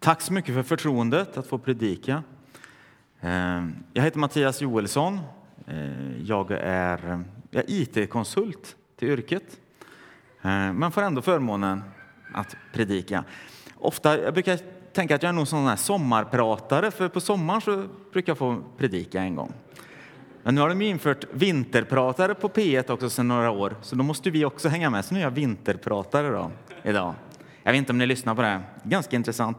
Tack 0.00 0.20
så 0.20 0.32
mycket 0.32 0.54
för 0.54 0.62
förtroendet 0.62 1.36
att 1.36 1.46
få 1.46 1.58
predika. 1.58 2.22
Ehm, 3.20 3.76
jag 3.92 4.02
heter 4.02 4.18
Mattias 4.18 4.60
Joelsson. 4.60 5.20
Ehm, 5.66 6.24
jag 6.24 6.50
är 6.50 7.24
IT-konsult 7.66 8.76
till 8.98 9.08
yrket, 9.08 9.60
ehm, 10.42 10.76
men 10.76 10.92
får 10.92 11.02
ändå 11.02 11.22
förmånen 11.22 11.82
att 12.34 12.56
predika. 12.72 13.24
Ofta, 13.74 14.22
jag 14.22 14.34
brukar 14.34 14.58
tänka 14.92 15.14
att 15.14 15.22
jag 15.22 15.28
är 15.28 15.32
nog 15.32 15.48
sån 15.48 15.66
här 15.66 15.76
sommarpratare, 15.76 16.90
för 16.90 17.08
på 17.08 17.20
sommaren 17.20 17.60
så 17.60 17.86
brukar 18.12 18.30
jag 18.30 18.38
få 18.38 18.62
predika 18.78 19.20
en 19.20 19.34
gång. 19.34 19.52
Men 20.42 20.54
nu 20.54 20.60
har 20.60 20.68
de 20.68 20.82
infört 20.82 21.24
vinterpratare 21.32 22.34
på 22.34 22.48
P1 22.48 22.90
också 22.90 23.10
sedan 23.10 23.28
några 23.28 23.50
år, 23.50 23.76
så 23.82 23.96
då 23.96 24.02
måste 24.02 24.30
vi 24.30 24.44
också 24.44 24.68
hänga 24.68 24.90
med. 24.90 25.04
Så 25.04 25.14
nu 25.14 25.20
är 25.20 25.24
jag 25.24 25.30
vinterpratare 25.30 26.28
då, 26.28 26.50
idag. 26.82 27.14
Jag 27.62 27.72
vet 27.72 27.78
inte 27.78 27.92
om 27.92 27.98
ni 27.98 28.06
lyssnar 28.06 28.34
på 28.34 28.42
det. 28.42 28.62
Ganska 28.82 29.16
intressant. 29.16 29.58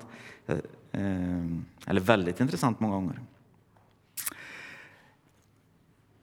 Eh, 0.51 1.01
eh, 1.01 1.45
eller 1.85 2.01
väldigt 2.01 2.39
intressant 2.39 2.79
många 2.79 2.95
gånger. 2.95 3.19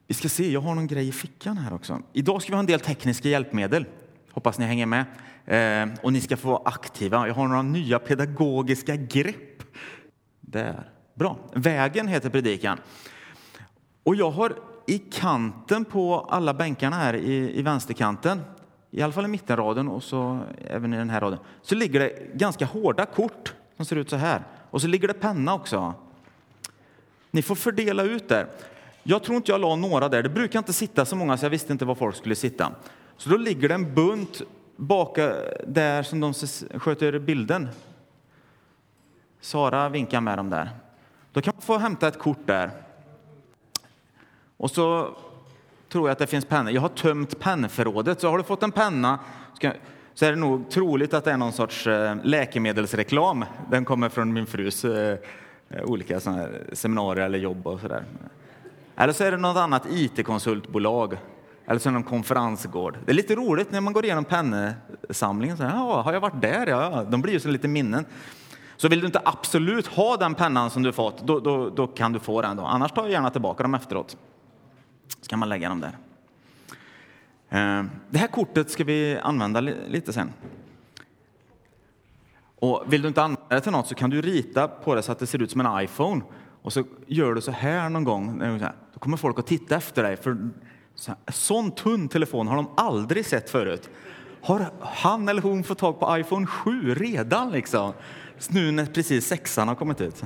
Vi 0.07 0.15
ska 0.15 0.29
se, 0.29 0.53
jag 0.53 0.61
har 0.61 0.75
någon 0.75 0.87
grej 0.87 1.09
i 1.09 1.13
fickan 1.13 1.59
här 1.59 1.73
också. 1.73 2.03
Idag 2.13 2.43
ska 2.43 2.51
vi 2.51 2.55
ha 2.55 2.61
en 2.61 2.67
del 2.67 2.81
tekniska 2.81 3.29
hjälpmedel. 3.29 3.85
Hoppas 4.31 4.59
ni 4.59 4.65
hänger 4.65 4.87
med. 4.87 5.05
Eh, 5.47 5.95
och 6.03 6.13
ni 6.13 6.21
ska 6.21 6.37
få 6.37 6.49
vara 6.49 6.63
aktiva. 6.65 7.27
Jag 7.27 7.35
har 7.35 7.49
några 7.49 7.63
nya 7.63 7.99
pedagogiska 7.99 8.97
grepp. 8.97 9.63
Där. 10.41 10.91
Bra. 11.15 11.39
Vägen 11.53 12.09
heter 12.09 12.31
predikan. 12.31 12.79
Och 14.03 14.15
jag 14.15 14.31
har 14.31 14.55
i 14.87 14.99
kanten 14.99 15.85
på 15.85 16.21
alla 16.21 16.55
bänkarna 16.55 16.97
här 16.97 17.15
i, 17.15 17.59
i 17.59 17.63
vänsterkanten, 17.63 18.41
i 18.91 19.03
alla 19.03 19.13
fall 19.13 19.25
i 19.25 19.29
mittenraden 19.29 19.89
och 19.89 20.03
så 20.03 20.41
även 20.67 20.95
i 20.95 20.97
den 20.97 21.11
här 21.11 21.21
raden, 21.21 21.39
så 21.63 21.75
ligger 21.75 22.01
det 22.01 22.35
ganska 22.35 22.65
hårda 22.65 23.07
kort 23.07 23.55
som 23.79 23.85
ser 23.85 23.97
ut 23.97 24.11
så 24.11 24.17
här. 24.17 24.43
Och 24.71 24.81
så 24.81 24.87
ligger 24.87 25.09
det 25.09 25.15
penna 25.15 25.55
också. 25.55 25.95
Ni 27.31 27.43
får 27.43 27.55
fördela 27.55 28.03
ut 28.03 28.29
där. 28.29 28.47
Jag 29.03 29.23
tror 29.23 29.37
inte 29.37 29.53
jag 29.53 29.61
la 29.61 29.77
några 29.77 30.09
där. 30.09 30.23
Det 30.23 30.29
brukar 30.29 30.59
inte 30.59 30.73
sitta 30.73 31.05
så 31.05 31.17
många 31.17 31.37
så 31.37 31.45
jag 31.45 31.51
visste 31.51 31.73
inte 31.73 31.85
var 31.85 31.95
folk 31.95 32.17
skulle 32.17 32.35
sitta. 32.35 32.73
Så 33.17 33.31
då 33.31 33.37
ligger 33.37 33.69
det 33.69 33.75
en 33.75 33.95
bunt 33.95 34.43
bak 34.77 35.17
där 35.67 36.03
som 36.03 36.21
de 36.21 36.35
sköter 36.79 37.19
bilden. 37.19 37.69
Sara 39.41 39.89
vinkar 39.89 40.21
med 40.21 40.39
dem 40.39 40.51
där. 40.51 40.71
Då 41.33 41.41
kan 41.41 41.55
man 41.55 41.63
få 41.63 41.79
hämta 41.79 42.09
ett 42.09 42.19
kort 42.19 42.47
där. 42.47 42.71
Och 44.57 44.71
så 44.71 45.17
tror 45.89 46.09
jag 46.09 46.13
att 46.13 46.19
det 46.19 46.27
finns 46.27 46.45
pennor. 46.45 46.73
Jag 46.73 46.81
har 46.81 46.89
tömt 46.89 47.39
pennförrådet, 47.39 48.21
så 48.21 48.31
har 48.31 48.39
du 48.39 48.45
fått 48.45 48.63
en 48.63 48.73
penna 48.73 49.19
så 50.19 50.25
är 50.25 50.31
det 50.31 50.39
nog 50.39 50.71
troligt 50.71 51.15
att 51.15 51.25
det 51.25 51.33
är 51.33 51.37
någon 51.37 51.53
sorts 51.53 51.87
eh, 51.87 52.17
läkemedelsreklam. 52.23 53.45
Den 53.71 53.85
kommer 53.85 54.09
från 54.09 54.33
min 54.33 54.47
frus 54.47 54.85
eh, 54.85 55.19
olika 55.85 56.21
såna 56.21 56.37
här 56.37 56.65
seminarier 56.73 57.25
eller 57.25 57.39
jobb 57.39 57.67
och 57.67 57.81
sådär. 57.81 58.05
Eller 58.97 59.13
så 59.13 59.25
är 59.25 59.31
det 59.31 59.37
något 59.37 59.57
annat 59.57 59.87
IT-konsultbolag 59.91 61.17
eller 61.67 61.79
så 61.79 61.89
är 61.89 61.93
det 61.93 61.99
någon 61.99 62.09
konferensgård. 62.09 62.99
Det 63.05 63.13
är 63.13 63.15
lite 63.15 63.35
roligt 63.35 63.71
när 63.71 63.81
man 63.81 63.93
går 63.93 64.05
igenom 64.05 64.25
pennesamlingen. 64.25 65.57
Så, 65.57 65.63
ja, 65.63 66.03
har 66.03 66.13
jag 66.13 66.21
varit 66.21 66.43
där? 66.43 66.67
Ja, 66.67 67.07
de 67.11 67.23
blir 67.23 67.33
ju 67.33 67.41
som 67.41 67.51
lite 67.51 67.69
minnen. 67.69 68.05
Så 68.77 68.89
vill 68.89 69.01
du 69.01 69.07
inte 69.07 69.21
absolut 69.25 69.87
ha 69.87 70.17
den 70.17 70.35
pennan 70.35 70.71
som 70.71 70.83
du 70.83 70.93
fått, 70.93 71.27
då, 71.27 71.41
då, 71.41 71.71
då 71.71 71.87
kan 71.87 72.13
du 72.13 72.19
få 72.19 72.43
den. 72.43 72.57
Då. 72.57 72.65
Annars 72.65 72.93
tar 72.93 73.03
jag 73.03 73.11
gärna 73.13 73.31
tillbaka 73.31 73.63
dem 73.63 73.75
efteråt. 73.75 74.17
Så 75.23 75.29
kan 75.29 75.39
man 75.39 75.49
lägga 75.49 75.69
dem 75.69 75.81
där. 75.81 75.97
Eh, 77.51 77.85
det 78.11 78.19
här 78.19 78.27
kortet 78.27 78.71
ska 78.71 78.85
vi 78.85 79.19
använda 79.23 79.61
lite 79.61 80.13
sen. 80.13 80.33
Och 82.61 82.85
vill 82.89 83.03
du 83.03 83.09
inte 83.09 83.23
använda 83.23 83.55
det 83.55 83.61
till 83.61 83.73
något 83.73 83.87
så 83.87 83.95
kan 83.95 84.11
du 84.11 84.23
rita 84.23 84.69
på 84.69 84.95
det 84.95 85.03
så 85.03 85.13
att 85.13 85.19
det 85.19 85.27
ser 85.27 85.43
ut 85.43 85.51
som 85.51 85.61
en 85.61 85.85
iPhone. 85.85 86.23
Och 86.63 86.73
så 86.73 86.85
gör 87.07 87.35
du 87.35 87.41
så 87.41 87.51
här 87.51 87.89
någon 87.89 88.05
gång. 88.05 88.59
Då 88.93 89.01
kommer 89.01 89.17
folk 89.17 89.39
att 89.39 89.47
titta 89.47 89.77
efter 89.77 90.03
dig. 90.03 90.17
För 90.17 90.51
sån 91.29 91.71
tunn 91.71 92.09
telefon 92.09 92.49
har 92.49 92.57
de 92.57 92.69
aldrig 92.77 93.27
sett 93.27 93.51
förut. 93.51 93.91
Har 94.41 94.71
han 94.81 95.29
eller 95.29 95.43
hon 95.43 95.65
fått 95.65 95.79
tag 95.79 96.01
på 96.01 96.19
iPhone 96.19 96.47
7 96.47 96.95
redan 96.95 97.51
liksom? 97.51 97.93
Nu 98.49 98.71
när 98.73 98.87
precis 98.87 99.27
sexan 99.27 99.69
har 99.69 99.75
kommit 99.75 100.01
ut. 100.01 100.25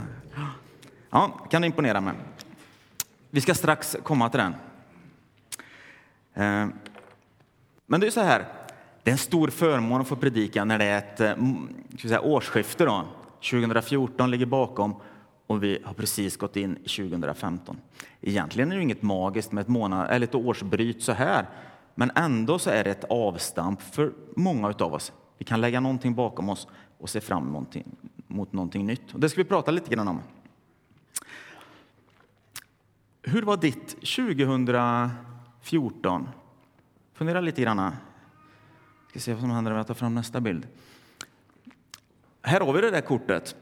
Ja, 1.11 1.29
kan 1.51 1.63
du 1.63 1.67
imponera 1.67 2.01
med. 2.01 2.15
Vi 3.31 3.41
ska 3.41 3.55
strax 3.55 3.97
komma 4.03 4.29
till 4.29 4.41
den. 4.41 4.55
Eh, 6.35 6.69
men 7.87 8.01
det 8.01 8.07
är 8.07 8.11
så 8.11 8.21
här, 8.21 8.47
det 9.03 9.11
är 9.11 9.13
en 9.13 9.19
stor 9.19 9.49
förmån 9.49 10.01
att 10.01 10.09
få 10.09 10.17
predika 10.17 10.65
när 10.65 10.79
det 10.79 10.85
är 10.85 10.99
ett 10.99 11.21
eh, 11.21 11.35
ska 11.99 12.09
säga, 12.09 12.21
årsskifte. 12.21 12.85
Då. 12.85 13.05
2014 13.51 14.31
ligger 14.31 14.47
bakom 14.47 14.95
och 15.47 15.63
vi 15.63 15.79
har 15.85 15.95
precis 15.95 16.37
gått 16.37 16.57
in 16.57 16.77
i 16.77 16.89
2015. 16.89 17.77
Egentligen 18.21 18.73
är 18.73 18.77
det 18.77 18.83
inget 18.83 19.03
magiskt 19.03 19.53
med 19.53 19.63
ett, 19.63 19.69
månad, 19.69 20.11
eller 20.11 20.27
ett 20.27 20.35
årsbryt 20.35 21.03
så 21.03 21.13
här, 21.13 21.47
men 21.95 22.11
ändå 22.15 22.59
så 22.59 22.71
är 22.71 22.85
det 22.85 22.91
ett 22.91 23.05
avstamp 23.05 23.83
för 23.83 24.13
många 24.37 24.69
av 24.69 24.95
oss. 24.95 25.13
Vi 25.39 25.45
kan 25.45 25.61
lägga 25.61 25.81
någonting 25.81 26.15
bakom 26.15 26.49
oss 26.49 26.69
och 26.99 27.11
se 27.11 27.21
fram 27.21 27.43
emot 27.43 27.53
någonting, 27.53 27.85
mot 28.27 28.53
någonting 28.53 28.87
nytt. 28.87 29.15
Och 29.15 29.21
det 29.21 29.29
ska 29.29 29.43
vi 29.43 29.49
prata 29.49 29.71
lite 29.71 29.95
grann 29.95 30.09
om. 30.09 30.21
Hur 33.23 33.43
var 33.43 33.57
ditt 33.57 33.89
2014? 33.89 36.29
Fundera 37.23 37.41
lite 37.41 37.63
grann. 37.63 37.79
Jag 37.79 37.93
ska 39.11 39.21
se 39.21 39.33
vad 39.33 39.41
som 39.41 39.51
händer 39.51 39.71
om 39.71 39.77
jag 39.77 39.87
tar 39.87 39.95
fram 39.95 40.15
nästa 40.15 40.41
bild. 40.41 40.67
Här 42.43 42.61
har 42.61 42.73
vi 42.73 42.81
det 42.81 42.91
där 42.91 43.01
kortet. 43.01 43.57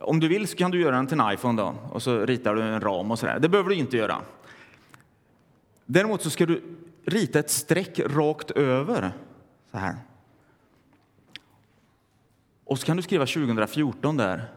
Om 0.00 0.20
du 0.20 0.28
vill 0.28 0.48
så 0.48 0.56
kan 0.56 0.70
du 0.70 0.80
göra 0.80 0.96
den 0.96 1.06
till 1.06 1.20
en 1.20 1.32
iPhone 1.32 1.62
då, 1.62 1.74
och 1.90 2.02
så 2.02 2.26
ritar 2.26 2.54
du 2.54 2.62
en 2.62 2.80
ram 2.80 3.10
och 3.10 3.18
sådär. 3.18 3.38
Det 3.38 3.48
behöver 3.48 3.70
du 3.70 3.76
inte 3.76 3.96
göra. 3.96 4.22
Däremot 5.86 6.22
så 6.22 6.30
ska 6.30 6.46
du 6.46 6.62
rita 7.04 7.38
ett 7.38 7.50
streck 7.50 8.00
rakt 8.00 8.50
över 8.50 9.12
så 9.70 9.78
här. 9.78 9.96
Och 12.64 12.78
så 12.78 12.86
kan 12.86 12.96
du 12.96 13.02
skriva 13.02 13.26
2014 13.26 14.16
där. 14.16 14.52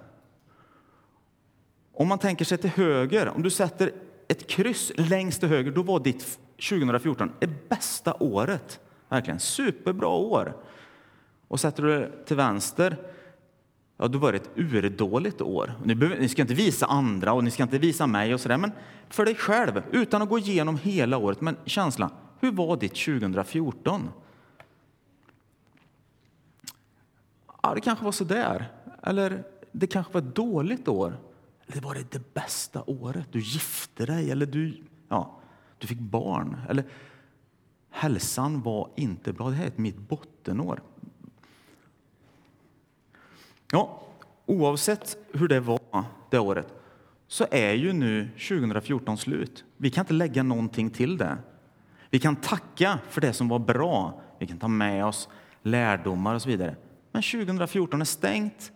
Om 1.94 2.08
man 2.08 2.20
tänker 2.20 2.46
sig 2.46 2.58
till 2.58 2.70
höger, 2.70 3.28
om 3.30 3.44
du 3.44 3.50
sätter 3.50 3.92
ett 4.28 4.48
kryss 4.48 4.92
längst 4.96 5.40
till 5.40 5.50
höger, 5.50 5.72
då 5.72 5.84
var 5.84 6.00
ditt 6.00 6.40
2014 6.58 7.32
det 7.40 7.70
bästa 7.70 8.14
året. 8.20 8.80
Verkligen 9.10 9.40
superbra 9.40 10.08
år. 10.08 10.56
Och 11.48 11.60
sätter 11.60 11.84
du 11.84 11.90
det 11.90 12.26
till 12.26 12.36
vänster, 12.36 12.98
ja, 13.98 14.08
då 14.08 14.20
var 14.20 14.32
det 14.32 14.38
ett 14.38 14.50
urdåligt 14.56 15.42
år. 15.42 15.74
Ni, 15.84 15.96
behöver, 15.96 16.22
ni 16.22 16.30
ska 16.30 16.42
inte 16.42 16.54
visa 16.54 16.86
andra 16.86 17.34
och 17.34 17.44
ni 17.44 17.52
ska 17.52 17.64
inte 17.64 17.78
visa 17.78 18.08
mig 18.08 18.34
och 18.34 18.40
sådär, 18.40 18.58
men 18.58 18.72
för 19.10 19.26
dig 19.26 19.36
själv, 19.36 19.84
utan 19.92 20.22
att 20.22 20.30
gå 20.30 20.40
igenom 20.40 20.78
hela 20.78 21.18
året. 21.18 21.42
Men 21.42 21.58
känsla, 21.66 22.12
hur 22.40 22.52
var 22.52 22.78
ditt 22.78 22.96
2014? 22.96 24.10
Ja, 27.64 27.74
det 27.76 27.82
kanske 27.82 28.06
var 28.06 28.12
så 28.12 28.24
där. 28.24 28.72
Eller 29.04 29.44
det 29.72 29.88
kanske 29.88 30.14
var 30.14 30.22
ett 30.22 30.36
dåligt 30.36 30.88
år. 30.88 31.18
Eller 31.68 31.82
var 31.82 31.94
det 31.94 32.12
det 32.12 32.34
bästa 32.34 32.84
året? 32.88 33.28
Du 33.32 33.40
gifte 33.40 34.06
dig 34.06 34.32
eller 34.32 34.46
du, 34.46 34.84
ja, 35.10 35.40
du 35.78 35.88
fick 35.88 36.00
barn. 36.00 36.58
Eller 36.70 36.86
hälsan 37.90 38.62
var 38.62 38.90
inte 38.96 39.34
bra. 39.34 39.50
Det 39.50 39.56
här 39.56 39.66
är 39.66 39.72
mitt 39.76 39.98
bottenår. 39.98 40.82
Ja, 43.72 44.02
oavsett 44.46 45.18
hur 45.34 45.48
det 45.48 45.60
var 45.60 46.04
det 46.30 46.40
året 46.40 46.74
så 47.28 47.46
är 47.52 47.74
ju 47.74 47.94
nu 47.94 48.30
2014 48.50 49.18
slut. 49.18 49.66
Vi 49.78 49.92
kan 49.92 50.02
inte 50.02 50.14
lägga 50.14 50.44
någonting 50.44 50.90
till 50.90 51.18
det. 51.18 51.38
Vi 52.10 52.20
kan 52.20 52.36
tacka 52.36 53.00
för 53.10 53.22
det 53.22 53.34
som 53.34 53.48
var 53.48 53.60
bra. 53.60 54.22
Vi 54.40 54.48
kan 54.48 54.58
ta 54.58 54.68
med 54.68 55.06
oss 55.06 55.30
lärdomar 55.62 56.36
och 56.36 56.42
så 56.42 56.50
vidare. 56.50 56.76
Men 57.12 57.22
2014 57.22 58.02
är 58.02 58.06
stängt. 58.06 58.72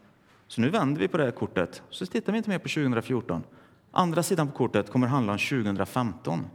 Så 0.47 0.61
nu 0.61 0.69
vänder 0.69 1.01
vi 1.01 1.07
på 1.07 1.17
det 1.17 1.23
här 1.23 1.31
kortet. 1.31 1.84
Så 1.90 2.05
tittar 2.05 2.31
vi 2.31 2.37
inte 2.37 2.49
mer 2.49 2.59
på 2.59 2.70
2014. 2.70 3.43
Andra 3.91 4.23
sidan 4.23 4.47
på 4.47 4.53
kortet 4.58 4.90
kommer 4.90 5.08
att 5.08 5.11
handla 5.11 5.31
om 5.31 5.40
2015. 5.40 6.46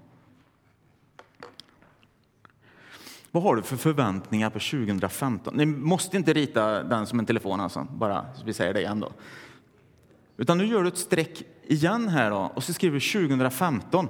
Vad 3.30 3.42
har 3.42 3.56
du 3.56 3.62
för 3.62 3.76
förväntningar 3.76 4.50
på 4.50 4.58
2015? 4.58 5.54
Ni 5.56 5.66
måste 5.66 6.16
inte 6.16 6.32
rita 6.32 6.82
den 6.82 7.06
som 7.06 7.18
en 7.18 7.26
telefon, 7.26 7.60
alltså. 7.60 7.86
bara 7.90 8.26
så 8.34 8.44
vi 8.44 8.52
säger 8.52 8.74
det 8.74 8.80
igen. 8.80 9.00
Då. 9.00 9.12
Utan 10.36 10.58
nu 10.58 10.66
gör 10.66 10.82
du 10.82 10.88
ett 10.88 10.98
streck 10.98 11.42
igen 11.62 12.08
här 12.08 12.30
då, 12.30 12.52
och 12.54 12.64
så 12.64 12.72
skriver 12.72 12.94
du 12.94 13.28
2015. 13.28 14.08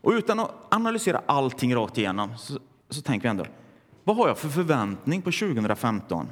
Och 0.00 0.10
utan 0.10 0.40
att 0.40 0.50
analysera 0.68 1.22
allting 1.26 1.74
rakt 1.74 1.98
igenom 1.98 2.36
så, 2.38 2.58
så 2.88 3.02
tänker 3.02 3.22
vi 3.22 3.30
ändå, 3.30 3.46
vad 4.04 4.16
har 4.16 4.28
jag 4.28 4.38
för 4.38 4.48
förväntning 4.48 5.22
på 5.22 5.30
2015? 5.30 6.28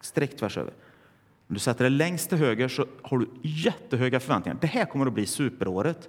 Streck 0.00 0.36
tvärs 0.36 0.58
över. 0.58 0.72
Om 1.48 1.54
du 1.54 1.58
sätter 1.58 1.84
det 1.84 1.90
längst 1.90 2.28
till 2.28 2.38
höger 2.38 2.68
så 2.68 2.86
har 3.02 3.18
du 3.18 3.28
jättehöga 3.42 4.20
förväntningar. 4.20 4.58
Det 4.60 4.66
här 4.66 4.84
kommer 4.84 5.06
att 5.06 5.12
bli 5.12 5.26
superåret. 5.26 6.08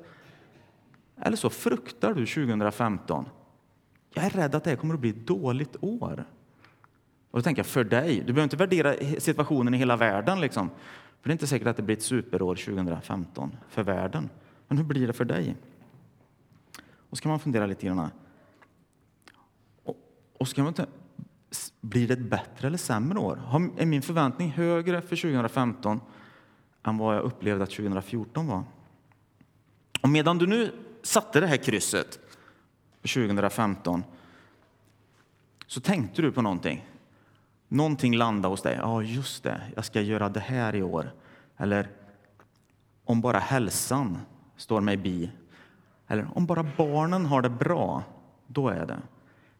Eller 1.21 1.37
så 1.37 1.49
fruktar 1.49 2.13
du 2.13 2.25
2015 2.25 3.25
jag 4.13 4.25
är 4.25 4.29
rädd 4.29 4.55
att 4.55 4.63
det 4.63 4.75
kommer 4.75 4.93
att 4.93 4.99
bli 4.99 5.09
ett 5.09 5.27
dåligt 5.27 5.75
år. 5.81 6.25
Och 7.31 7.39
då 7.39 7.43
tänker 7.43 7.59
jag, 7.59 7.67
för 7.67 7.83
dig, 7.83 8.17
du 8.17 8.25
behöver 8.33 8.43
inte 8.43 8.57
värdera 8.57 9.19
situationen 9.19 9.73
i 9.73 9.77
hela 9.77 9.95
världen. 9.95 10.41
Liksom. 10.41 10.69
För 11.21 11.29
det 11.29 11.31
är 11.31 11.31
inte 11.31 11.47
säkert 11.47 11.67
att 11.67 11.77
det 11.77 11.83
blir 11.83 11.97
ett 11.97 12.03
superår 12.03 12.55
2015 12.55 13.57
för 13.69 13.83
världen. 13.83 14.29
Men 14.67 14.77
hur 14.77 14.85
blir 14.85 15.07
det 15.07 15.13
för 15.13 15.25
dig? 15.25 15.55
Och 17.09 17.17
så 17.17 17.21
kan 17.21 17.29
man 17.29 17.39
fundera 17.39 17.65
lite 17.65 17.85
grann. 17.85 18.09
Och, 19.83 19.97
och 20.37 20.47
så 20.47 20.55
kan 20.55 20.65
man 20.65 20.73
blir 21.81 22.07
det 22.07 22.13
ett 22.13 22.29
bättre 22.29 22.67
eller 22.67 22.77
sämre 22.77 23.19
år? 23.19 23.41
Är 23.77 23.85
min 23.85 24.01
förväntning 24.01 24.51
högre 24.51 25.01
för 25.01 25.15
2015 25.15 26.01
än 26.83 26.97
vad 26.97 27.15
jag 27.15 27.23
upplevde 27.23 27.63
att 27.63 27.69
2014 27.69 28.47
var? 28.47 28.63
Och 30.01 30.09
medan 30.09 30.37
du 30.37 30.47
nu 30.47 30.71
satte 31.03 31.39
det 31.39 31.47
här 31.47 31.57
krysset 31.57 32.19
2015 33.07 34.03
så 35.67 35.81
tänkte 35.81 36.21
du 36.21 36.31
på 36.31 36.41
någonting. 36.41 36.85
Någonting 37.67 38.15
landade 38.15 38.51
hos 38.51 38.61
dig. 38.61 38.77
Ja, 38.81 39.01
just 39.01 39.43
det, 39.43 39.61
jag 39.75 39.85
ska 39.85 40.01
göra 40.01 40.29
det 40.29 40.39
här 40.39 40.75
i 40.75 40.83
år. 40.83 41.11
Eller 41.57 41.89
om 43.03 43.21
bara 43.21 43.39
hälsan 43.39 44.17
står 44.57 44.81
mig 44.81 44.97
bi. 44.97 45.31
Eller 46.07 46.27
om 46.37 46.45
bara 46.45 46.65
barnen 46.77 47.25
har 47.25 47.41
det 47.41 47.49
bra, 47.49 48.03
då 48.47 48.69
är 48.69 48.85
det. 48.85 49.01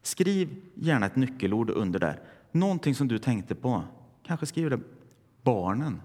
Skriv 0.02 0.62
gärna 0.74 1.06
ett 1.06 1.16
nyckelord 1.16 1.70
under 1.70 1.98
där. 1.98 2.20
Någonting 2.52 2.94
som 2.94 3.08
du 3.08 3.18
tänkte 3.18 3.54
på. 3.54 3.82
Kanske 4.22 4.46
skriver 4.46 4.70
det 4.70 4.80
barnen. 5.42 6.02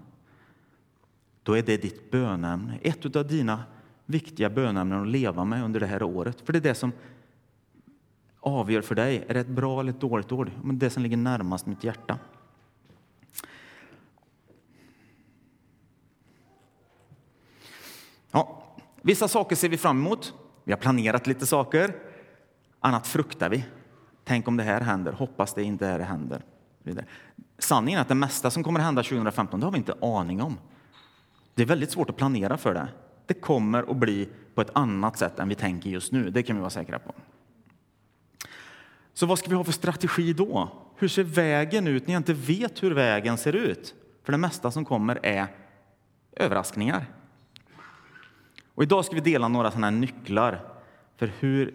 Då 1.42 1.56
är 1.56 1.62
det 1.62 1.82
ditt 1.82 2.10
bönämne. 2.10 2.78
Ett 2.82 3.16
av 3.16 3.26
dina 3.26 3.64
viktiga 4.06 4.50
bönämnen 4.50 5.02
att 5.02 5.08
leva 5.08 5.44
med 5.44 5.64
under 5.64 5.80
det 5.80 5.86
här 5.86 6.02
året. 6.02 6.40
För 6.40 6.52
det 6.52 6.58
är 6.58 6.60
det 6.60 6.74
som 6.74 6.92
avgör 8.40 8.82
för 8.82 8.94
dig. 8.94 9.24
Är 9.28 9.34
det 9.34 9.40
ett 9.40 9.48
bra 9.48 9.80
eller 9.80 9.92
ett 9.92 10.00
dåligt 10.00 10.32
ord? 10.32 10.50
Men 10.62 10.78
det 10.78 10.90
som 10.90 11.02
ligger 11.02 11.16
närmast 11.16 11.66
mitt 11.66 11.84
hjärta. 11.84 12.18
Ja, 18.30 18.62
vissa 19.02 19.28
saker 19.28 19.56
ser 19.56 19.68
vi 19.68 19.78
fram 19.78 19.98
emot. 19.98 20.34
Vi 20.64 20.72
har 20.72 20.78
planerat 20.78 21.26
lite 21.26 21.46
saker. 21.46 21.96
Annat 22.80 23.06
fruktar 23.06 23.48
vi. 23.50 23.64
Tänk 24.24 24.48
om 24.48 24.56
det 24.56 24.62
här 24.62 24.80
händer. 24.80 25.12
Hoppas 25.12 25.54
det 25.54 25.62
inte 25.62 25.86
här 25.86 26.00
händer. 26.00 26.44
Sanningen 27.58 27.98
är 27.98 28.02
att 28.02 28.08
det 28.08 28.14
mesta 28.14 28.50
som 28.50 28.64
kommer 28.64 28.80
att 28.80 28.86
hända 28.86 29.02
2015 29.02 29.60
det 29.60 29.66
har 29.66 29.72
vi 29.72 29.78
inte 29.78 29.94
aning 30.02 30.42
om. 30.42 30.58
Det 31.54 31.62
är 31.62 31.66
väldigt 31.66 31.90
svårt 31.90 32.10
att 32.10 32.16
planera 32.16 32.56
för 32.56 32.74
det. 32.74 32.88
Det 33.26 33.34
kommer 33.34 33.90
att 33.90 33.96
bli 33.96 34.28
på 34.54 34.60
ett 34.60 34.70
annat 34.72 35.18
sätt 35.18 35.38
än 35.38 35.48
vi 35.48 35.54
tänker 35.54 35.90
just 35.90 36.12
nu. 36.12 36.30
Det 36.30 36.42
kan 36.42 36.56
vi 36.56 36.60
vara 36.60 36.70
säkra 36.70 36.98
på. 36.98 37.14
Så 39.20 39.26
vad 39.26 39.38
ska 39.38 39.50
vi 39.50 39.56
ha 39.56 39.64
för 39.64 39.72
strategi 39.72 40.32
då? 40.32 40.68
Hur 40.96 41.08
ser 41.08 41.22
vägen 41.22 41.86
ut 41.86 42.06
när 42.06 42.14
jag 42.14 42.20
inte 42.20 42.32
vet 42.32 42.82
hur 42.82 42.90
vägen 42.90 43.38
ser 43.38 43.52
ut? 43.52 43.94
För 44.24 44.32
det 44.32 44.38
mesta 44.38 44.70
som 44.70 44.84
kommer 44.84 45.20
är 45.22 45.46
överraskningar. 46.32 47.06
Och 48.74 48.82
idag 48.82 49.04
ska 49.04 49.14
vi 49.14 49.20
dela 49.20 49.48
några 49.48 49.70
sådana 49.70 49.90
nycklar 49.90 50.60
för 51.16 51.32
hur 51.38 51.74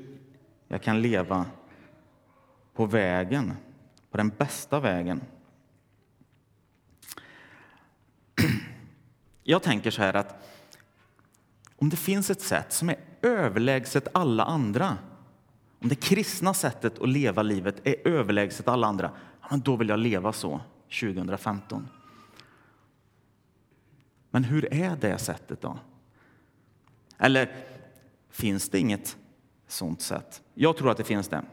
jag 0.68 0.82
kan 0.84 1.02
leva 1.02 1.46
på 2.74 2.86
vägen, 2.86 3.54
på 4.12 4.18
den 4.18 4.30
bästa 4.30 4.80
vägen. 4.80 5.22
Jag 9.44 9.64
tänker 9.64 9.92
så 9.92 10.02
här 10.02 10.14
att 10.14 10.48
om 11.76 11.90
det 11.90 11.98
finns 11.98 12.30
ett 12.30 12.42
sätt 12.42 12.74
som 12.74 12.90
är 12.90 12.98
överlägset 13.22 14.08
alla 14.14 14.44
andra, 14.44 14.98
om 15.80 15.90
det 15.90 15.96
kristna 15.96 16.54
sättet 16.54 17.00
att 17.00 17.10
leva 17.10 17.42
livet 17.42 17.88
är 17.88 18.08
överlägset 18.08 18.68
alla 18.68 18.88
andra, 18.88 19.12
då 19.64 19.76
vill 19.76 19.90
jag 19.90 20.00
leva 20.00 20.34
så 20.34 20.62
2015. 21.02 21.88
Men 24.30 24.44
hur 24.44 24.74
är 24.74 24.96
det 24.96 25.18
sättet 25.18 25.62
då? 25.62 25.80
Eller 27.18 27.56
finns 28.30 28.70
det 28.70 28.80
inget 28.80 29.18
sånt 29.68 30.02
sätt? 30.02 30.42
Jag 30.54 30.78
tror 30.78 30.92
att 30.92 30.98
det 30.98 31.04
finns 31.04 31.28
det. 31.28 31.44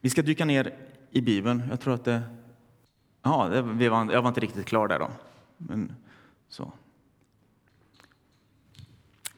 Vi 0.00 0.10
ska 0.10 0.22
dyka 0.22 0.44
ner 0.44 0.74
i 1.10 1.20
Bibeln. 1.20 1.62
Jag 1.70 1.80
tror 1.80 1.94
att 1.94 2.04
det... 2.04 2.22
Ja, 3.22 3.48
det, 3.48 3.62
vi 3.62 3.88
var, 3.88 4.12
jag 4.12 4.22
var 4.22 4.28
inte 4.28 4.40
riktigt 4.40 4.66
klar 4.66 4.88
där 4.88 4.98
då. 4.98 5.10
Men, 5.56 5.96
så. 6.48 6.72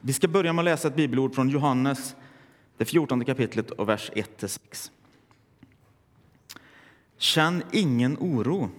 Vi 0.05 0.13
ska 0.13 0.27
börja 0.27 0.53
med 0.53 0.61
att 0.61 0.65
läsa 0.65 0.87
ett 0.87 0.95
bibelord 0.95 1.35
från 1.35 1.49
Johannes, 1.49 2.15
det 2.77 2.85
14 2.85 3.25
kapitlet 3.25 3.71
och 3.71 3.89
vers 3.89 4.11
1-6. 4.15 4.91
Känn 7.17 7.63
ingen 7.71 8.17
oro. 8.19 8.69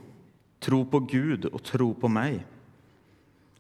Tro 0.61 0.87
på 0.87 1.01
Gud 1.01 1.45
och 1.45 1.63
tro 1.63 1.95
på 1.95 2.09
mig. 2.09 2.47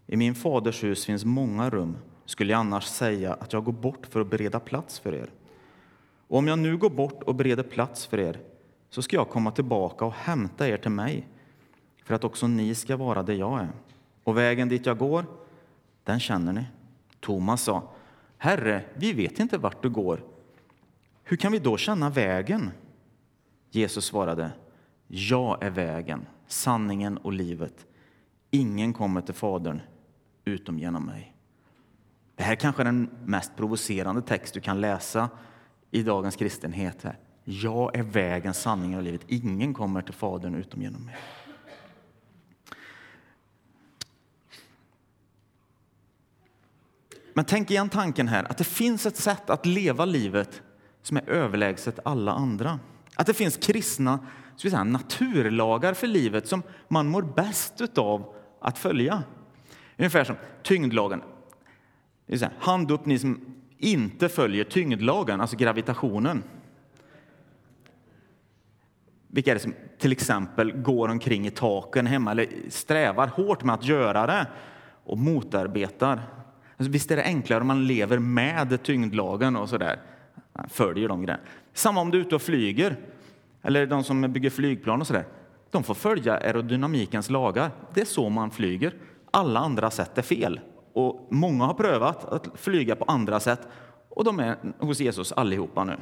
I 0.06 0.16
min 0.16 0.34
faders 0.34 0.84
hus 0.84 1.04
finns 1.04 1.24
många 1.24 1.70
rum. 1.70 1.96
Skulle 2.24 2.52
jag 2.52 2.58
annars 2.58 2.84
säga 2.84 3.34
att 3.34 3.52
jag 3.52 3.64
går 3.64 3.72
bort 3.72 4.06
för 4.10 4.20
att 4.20 4.30
bereda 4.30 4.60
plats 4.60 4.98
för 4.98 5.14
er? 5.14 5.30
Och 6.28 6.38
om 6.38 6.48
jag 6.48 6.58
nu 6.58 6.76
går 6.76 6.90
bort 6.90 7.22
och 7.22 7.34
bereder 7.34 7.62
plats 7.62 8.06
för 8.06 8.18
er 8.18 8.40
så 8.90 9.02
ska 9.02 9.16
jag 9.16 9.30
komma 9.30 9.50
tillbaka 9.50 10.04
och 10.04 10.14
hämta 10.14 10.68
er 10.68 10.76
till 10.76 10.90
mig 10.90 11.28
för 12.04 12.14
att 12.14 12.24
också 12.24 12.46
ni 12.46 12.74
ska 12.74 12.96
vara 12.96 13.22
där 13.22 13.34
jag 13.34 13.60
är. 13.60 13.72
Och 14.24 14.36
vägen 14.36 14.68
dit 14.68 14.86
jag 14.86 14.98
går, 14.98 15.24
den 16.04 16.20
känner 16.20 16.52
ni. 16.52 16.64
Thomas 17.24 17.62
sa, 17.62 17.82
Herre, 18.38 18.84
vi 18.94 19.12
vet 19.12 19.38
inte 19.38 19.58
vart 19.58 19.82
du 19.82 19.90
går. 19.90 20.24
Hur 21.22 21.36
kan 21.36 21.52
vi 21.52 21.58
då 21.58 21.76
känna 21.76 22.10
vägen? 22.10 22.70
Jesus 23.70 24.04
svarade, 24.04 24.50
Jag 25.06 25.62
är 25.62 25.70
vägen, 25.70 26.26
sanningen 26.46 27.18
och 27.18 27.32
livet. 27.32 27.86
Ingen 28.50 28.92
kommer 28.92 29.20
till 29.20 29.34
Fadern 29.34 29.80
utom 30.44 30.78
genom 30.78 31.06
mig. 31.06 31.34
Det 32.36 32.42
här 32.42 32.54
kanske 32.54 32.82
är 32.82 32.84
den 32.84 33.10
mest 33.24 33.56
provocerande 33.56 34.22
text 34.22 34.54
du 34.54 34.60
kan 34.60 34.80
läsa 34.80 35.28
i 35.90 36.02
dagens 36.02 36.36
kristenhet. 36.36 37.04
Jag 37.44 37.96
är 37.96 38.02
vägen, 38.02 38.54
sanningen 38.54 38.98
och 38.98 39.04
livet. 39.04 39.24
Ingen 39.26 39.74
kommer 39.74 40.02
till 40.02 40.14
Fadern 40.14 40.54
utom 40.54 40.82
genom 40.82 41.04
mig. 41.04 41.16
Men 47.34 47.44
tänk 47.44 47.70
igen 47.70 47.88
tanken 47.88 48.28
här 48.28 48.44
att 48.50 48.58
det 48.58 48.64
finns 48.64 49.06
ett 49.06 49.16
sätt 49.16 49.50
att 49.50 49.66
leva 49.66 50.04
livet 50.04 50.62
som 51.02 51.16
är 51.16 51.30
överlägset 51.30 51.98
alla 52.04 52.32
andra. 52.32 52.78
Att 53.16 53.26
det 53.26 53.34
finns 53.34 53.56
kristna 53.56 54.18
ska 54.56 54.70
säga, 54.70 54.84
naturlagar 54.84 55.94
för 55.94 56.06
livet 56.06 56.48
som 56.48 56.62
man 56.88 57.06
mår 57.06 57.22
bäst 57.22 57.98
av 57.98 58.34
att 58.60 58.78
följa. 58.78 59.22
Ungefär 59.96 60.24
som 60.24 60.36
tyngdlagen. 60.62 61.22
Hand 62.58 62.90
upp 62.90 63.06
ni 63.06 63.18
som 63.18 63.40
inte 63.78 64.28
följer 64.28 64.64
tyngdlagen, 64.64 65.40
alltså 65.40 65.56
gravitationen. 65.56 66.42
Vilka 69.28 69.50
är 69.50 69.54
det 69.54 69.60
som 69.60 69.74
till 69.98 70.12
exempel 70.12 70.72
går 70.72 71.08
omkring 71.08 71.46
i 71.46 71.50
taken 71.50 72.06
hemma 72.06 72.30
eller 72.30 72.48
strävar 72.68 73.26
hårt 73.26 73.64
med 73.64 73.74
att 73.74 73.84
göra 73.84 74.26
det 74.26 74.46
och 75.04 75.18
motarbetar? 75.18 76.22
Alltså, 76.76 76.92
visst 76.92 77.10
är 77.10 77.16
det 77.16 77.24
enklare 77.24 77.60
om 77.60 77.66
man 77.66 77.86
lever 77.86 78.18
med 78.18 78.82
tyngdlagen 78.82 79.56
och 79.56 79.68
sådär, 79.68 80.00
följer 80.68 81.08
de 81.08 81.22
grejerna. 81.22 81.42
Samma 81.72 82.00
om 82.00 82.10
du 82.10 82.18
är 82.18 82.22
ute 82.22 82.34
och 82.34 82.42
flyger, 82.42 82.96
eller 83.62 83.86
de 83.86 84.04
som 84.04 84.32
bygger 84.32 84.50
flygplan 84.50 85.00
och 85.00 85.06
sådär. 85.06 85.24
De 85.70 85.82
får 85.82 85.94
följa 85.94 86.34
aerodynamikens 86.34 87.30
lagar. 87.30 87.70
Det 87.94 88.00
är 88.00 88.04
så 88.04 88.28
man 88.28 88.50
flyger. 88.50 88.94
Alla 89.30 89.60
andra 89.60 89.90
sätt 89.90 90.18
är 90.18 90.22
fel. 90.22 90.60
Och 90.92 91.28
många 91.30 91.64
har 91.64 91.74
prövat 91.74 92.24
att 92.24 92.48
flyga 92.54 92.96
på 92.96 93.04
andra 93.04 93.40
sätt 93.40 93.60
och 94.08 94.24
de 94.24 94.40
är 94.40 94.56
hos 94.78 95.00
Jesus 95.00 95.32
allihopa 95.32 95.84
nu. 95.84 95.96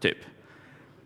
Typ. 0.00 0.16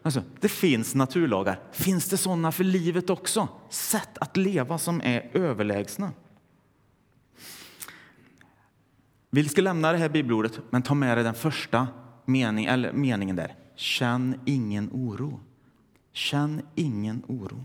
Alltså, 0.03 0.23
det 0.41 0.49
finns 0.49 0.95
naturlagar. 0.95 1.59
Finns 1.73 2.09
det 2.09 2.17
sådana 2.17 2.53
för 2.53 2.65
livet 2.65 3.11
också? 3.11 3.49
Sätt 3.69 4.19
att 4.19 4.37
leva 4.37 4.79
som 4.79 5.01
är 5.05 5.31
överlägsna. 5.33 6.13
Vi 9.31 9.49
ska 9.49 9.63
lämna 9.63 9.93
det 9.93 9.99
här 9.99 10.09
bibelordet, 10.09 10.61
men 10.71 10.83
ta 10.83 10.95
med 10.95 11.17
dig 11.17 11.25
den 11.25 11.35
första 11.35 11.89
mening, 12.25 12.65
eller 12.65 12.93
meningen 12.93 13.37
där. 13.37 13.55
Känn 13.75 14.41
ingen 14.45 14.91
oro. 14.93 15.41
Känn 16.13 16.63
ingen 16.75 17.23
oro. 17.27 17.65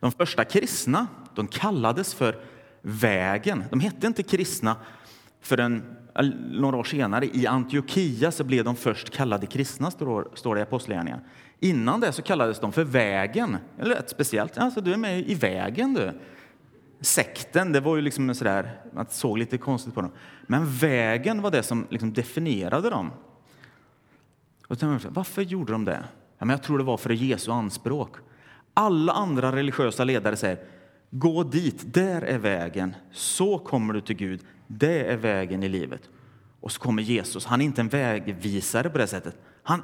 De 0.00 0.12
första 0.12 0.44
kristna 0.44 1.06
de 1.34 1.46
kallades 1.46 2.14
för 2.14 2.44
vägen. 2.82 3.64
De 3.70 3.80
hette 3.80 4.06
inte 4.06 4.22
kristna 4.22 4.76
förrän 5.40 5.96
eh, 6.14 6.26
några 6.50 6.76
år 6.76 6.84
senare. 6.84 7.26
I 7.26 7.46
Antiochia 7.46 8.30
så 8.30 8.44
blev 8.44 8.64
de 8.64 8.76
först 8.76 9.10
kallade 9.10 9.46
kristna, 9.46 9.90
står 9.90 10.54
det 10.54 10.60
i 10.60 10.62
Apostlagärningarna. 10.62 11.22
Innan 11.60 12.00
det 12.00 12.12
så 12.12 12.22
kallades 12.22 12.60
de 12.60 12.72
för 12.72 12.84
vägen. 12.84 13.56
Eller 13.78 13.94
rätt 13.94 14.10
speciellt. 14.10 14.58
Alltså, 14.58 14.80
du 14.80 14.92
är 14.92 14.96
med 14.96 15.30
i 15.30 15.34
vägen 15.34 15.94
du. 15.94 16.12
Sekten, 17.00 17.72
det 17.72 17.80
var 17.80 17.96
ju 17.96 18.02
liksom 18.02 18.34
sådär, 18.34 18.80
man 18.92 19.06
såg 19.10 19.38
lite 19.38 19.58
konstigt 19.58 19.94
på 19.94 20.00
dem. 20.00 20.12
Men 20.46 20.66
vägen 20.66 21.42
var 21.42 21.50
det 21.50 21.62
som 21.62 21.86
liksom 21.90 22.12
definierade 22.12 22.90
dem. 22.90 23.10
Och 24.68 24.76
varför 25.08 25.42
gjorde 25.42 25.72
de 25.72 25.84
det? 25.84 26.04
Ja, 26.38 26.44
men 26.44 26.48
jag 26.48 26.62
tror 26.62 26.78
det 26.78 26.84
var 26.84 26.96
för 26.96 27.10
Jesu 27.10 27.50
anspråk. 27.50 28.16
Alla 28.74 29.12
andra 29.12 29.56
religiösa 29.56 30.04
ledare 30.04 30.36
säger 30.36 30.58
gå 31.10 31.42
dit, 31.42 31.94
där 31.94 32.22
är 32.22 32.38
vägen. 32.38 32.94
Så 33.12 33.58
kommer 33.58 33.94
du 33.94 34.00
till 34.00 34.16
Gud. 34.16 34.40
Det 34.66 35.12
är 35.12 35.16
vägen 35.16 35.62
i 35.62 35.68
livet. 35.68 36.02
Och 36.60 36.72
så 36.72 36.80
kommer 36.80 37.02
Jesus. 37.02 37.46
Han 37.46 37.60
är 37.60 37.64
inte 37.64 37.80
en 37.80 37.88
vägvisare 37.88 38.90
på 38.90 38.98
det 38.98 39.06
sättet. 39.06 39.38
Han 39.62 39.82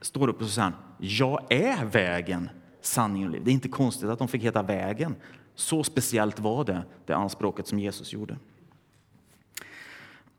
står 0.00 0.28
upp 0.28 0.42
och 0.42 0.48
säger 0.48 0.72
jag 0.98 1.52
är 1.52 1.84
vägen, 1.84 2.50
sanningen 2.80 3.28
och 3.28 3.32
livet. 3.32 3.44
Det 3.44 3.50
är 3.50 3.52
inte 3.52 3.68
konstigt 3.68 4.08
att 4.08 4.18
de 4.18 4.28
fick 4.28 4.42
heta 4.42 4.62
vägen. 4.62 5.14
Så 5.54 5.84
speciellt 5.84 6.38
var 6.38 6.64
det, 6.64 6.82
det 7.06 7.12
anspråket 7.12 7.66
som 7.66 7.78
Jesus 7.78 8.12
gjorde. 8.12 8.36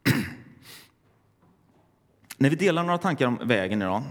När 2.38 2.50
vi 2.50 2.56
delar 2.56 2.84
några 2.84 2.98
tankar 2.98 3.28
om 3.28 3.40
vägen 3.44 3.82
idag 3.82 4.04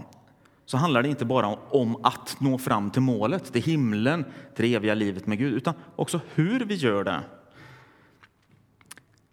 så 0.65 0.77
handlar 0.77 1.03
det 1.03 1.09
inte 1.09 1.25
bara 1.25 1.47
om 1.47 2.05
att 2.05 2.35
nå 2.39 2.57
fram 2.57 2.91
till 2.91 3.01
målet, 3.01 3.53
till 3.53 3.63
himlen, 3.63 4.25
till 4.55 4.65
det 4.65 4.75
eviga 4.75 4.93
livet 4.93 5.27
med 5.27 5.37
Gud, 5.37 5.53
utan 5.53 5.73
också 5.95 6.19
hur 6.33 6.59
vi 6.59 6.75
gör 6.75 7.03
det. 7.03 7.21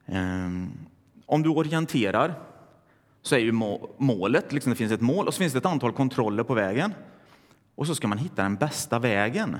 Ehm, 0.06 0.70
om 1.26 1.42
du 1.42 1.48
orienterar 1.48 2.34
så 3.22 3.34
är 3.34 3.38
ju 3.38 3.52
målet, 3.98 4.52
liksom 4.52 4.70
det 4.70 4.76
finns 4.76 4.92
ett 4.92 5.00
mål 5.00 5.26
och 5.26 5.34
så 5.34 5.38
finns 5.38 5.52
det 5.52 5.58
ett 5.58 5.66
antal 5.66 5.92
kontroller 5.92 6.42
på 6.42 6.54
vägen. 6.54 6.94
Och 7.74 7.86
så 7.86 7.94
ska 7.94 8.08
man 8.08 8.18
hitta 8.18 8.42
den 8.42 8.56
bästa 8.56 8.98
vägen. 8.98 9.56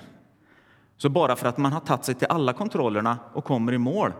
Så 1.02 1.08
bara 1.08 1.36
för 1.36 1.48
att 1.48 1.58
man 1.58 1.72
har 1.72 1.80
tagit 1.80 2.04
sig 2.04 2.14
till 2.14 2.26
alla 2.30 2.52
kontrollerna 2.52 3.18
och 3.32 3.44
kommer 3.44 3.72
i 3.72 3.78
mål 3.78 4.12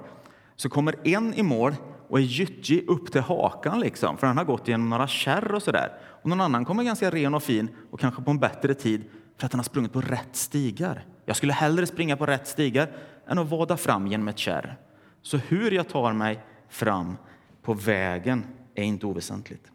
så 0.57 0.69
kommer 0.69 0.95
en 1.05 1.35
i 1.35 1.43
mål 1.43 1.75
och 2.09 2.19
är 2.19 2.23
gyttjig 2.23 2.89
upp 2.89 3.13
till 3.13 3.21
hakan 3.21 3.81
liksom, 3.81 4.19
för 4.19 4.27
han 4.27 4.39
har 4.39 4.45
gått 4.45 4.69
genom 4.69 4.91
några 4.91 5.07
kärr 5.07 5.55
och 5.55 5.63
sådär. 5.63 5.93
Och 6.23 6.29
någon 6.29 6.41
annan 6.41 6.65
kommer 6.65 6.85
ganska 6.85 7.11
ren 7.11 7.35
och 7.35 7.43
fin 7.43 7.69
och 7.91 8.01
kanske 8.01 8.23
på 8.23 8.31
en 8.31 8.39
bättre 8.39 8.75
tid 8.75 9.05
för 9.37 9.47
att 9.47 9.53
han 9.53 9.59
har 9.59 9.65
sprungit 9.65 9.93
på 9.93 10.01
rätt 10.01 10.37
stigar. 10.37 11.05
Jag 11.25 11.37
skulle 11.37 11.53
hellre 11.53 11.87
springa 11.87 12.17
på 12.17 12.27
rätt 12.27 12.49
stigar 12.49 12.93
än 13.27 13.39
att 13.39 13.51
vada 13.51 13.77
fram 13.77 14.07
genom 14.07 14.29
ett 14.29 14.39
kärr. 14.39 14.79
Så 15.23 15.37
hur 15.37 15.71
jag 15.71 15.89
tar 15.89 16.13
mig 16.13 16.45
fram 16.69 17.17
på 17.63 17.75
vägen 17.75 18.47
är 18.75 18.85
inte 18.85 19.07
oväsentligt. 19.07 19.71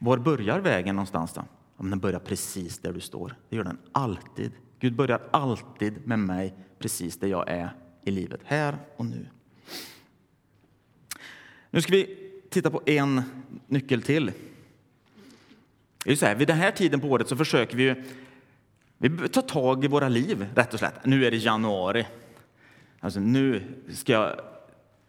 Var 0.00 0.18
börjar 0.18 0.60
vägen 0.60 0.96
någonstans 0.96 1.32
då? 1.32 1.42
Om 1.76 1.90
den 1.90 1.98
börjar 1.98 2.18
precis 2.18 2.78
där 2.78 2.92
du 2.92 3.00
står. 3.00 3.34
Det 3.48 3.56
gör 3.56 3.64
den 3.64 3.78
alltid. 3.92 4.52
Gud 4.80 4.96
börjar 4.96 5.20
alltid 5.30 6.06
med 6.06 6.18
mig 6.18 6.54
precis 6.78 7.18
där 7.18 7.28
jag 7.28 7.48
är 7.48 7.70
i 8.04 8.10
livet, 8.10 8.40
här 8.44 8.76
och 8.96 9.06
nu. 9.06 9.26
Nu 11.70 11.82
ska 11.82 11.92
vi 11.92 12.30
titta 12.50 12.70
på 12.70 12.82
en 12.86 13.22
nyckel 13.66 14.02
till. 14.02 14.32
Det 16.04 16.12
är 16.12 16.16
så 16.16 16.26
här, 16.26 16.34
vid 16.34 16.48
den 16.48 16.56
här 16.56 16.70
tiden 16.70 17.00
på 17.00 17.08
året 17.08 17.28
så 17.28 17.36
försöker 17.36 17.76
vi, 17.76 18.02
vi 18.98 19.28
ta 19.28 19.42
tag 19.42 19.84
i 19.84 19.88
våra 19.88 20.08
liv, 20.08 20.46
rätt 20.54 20.72
och 20.72 20.78
slätt. 20.78 21.04
Nu 21.04 21.24
är 21.24 21.30
det 21.30 21.36
januari. 21.36 22.06
Alltså, 23.00 23.20
nu 23.20 23.62
ska 23.92 24.12
jag 24.12 24.40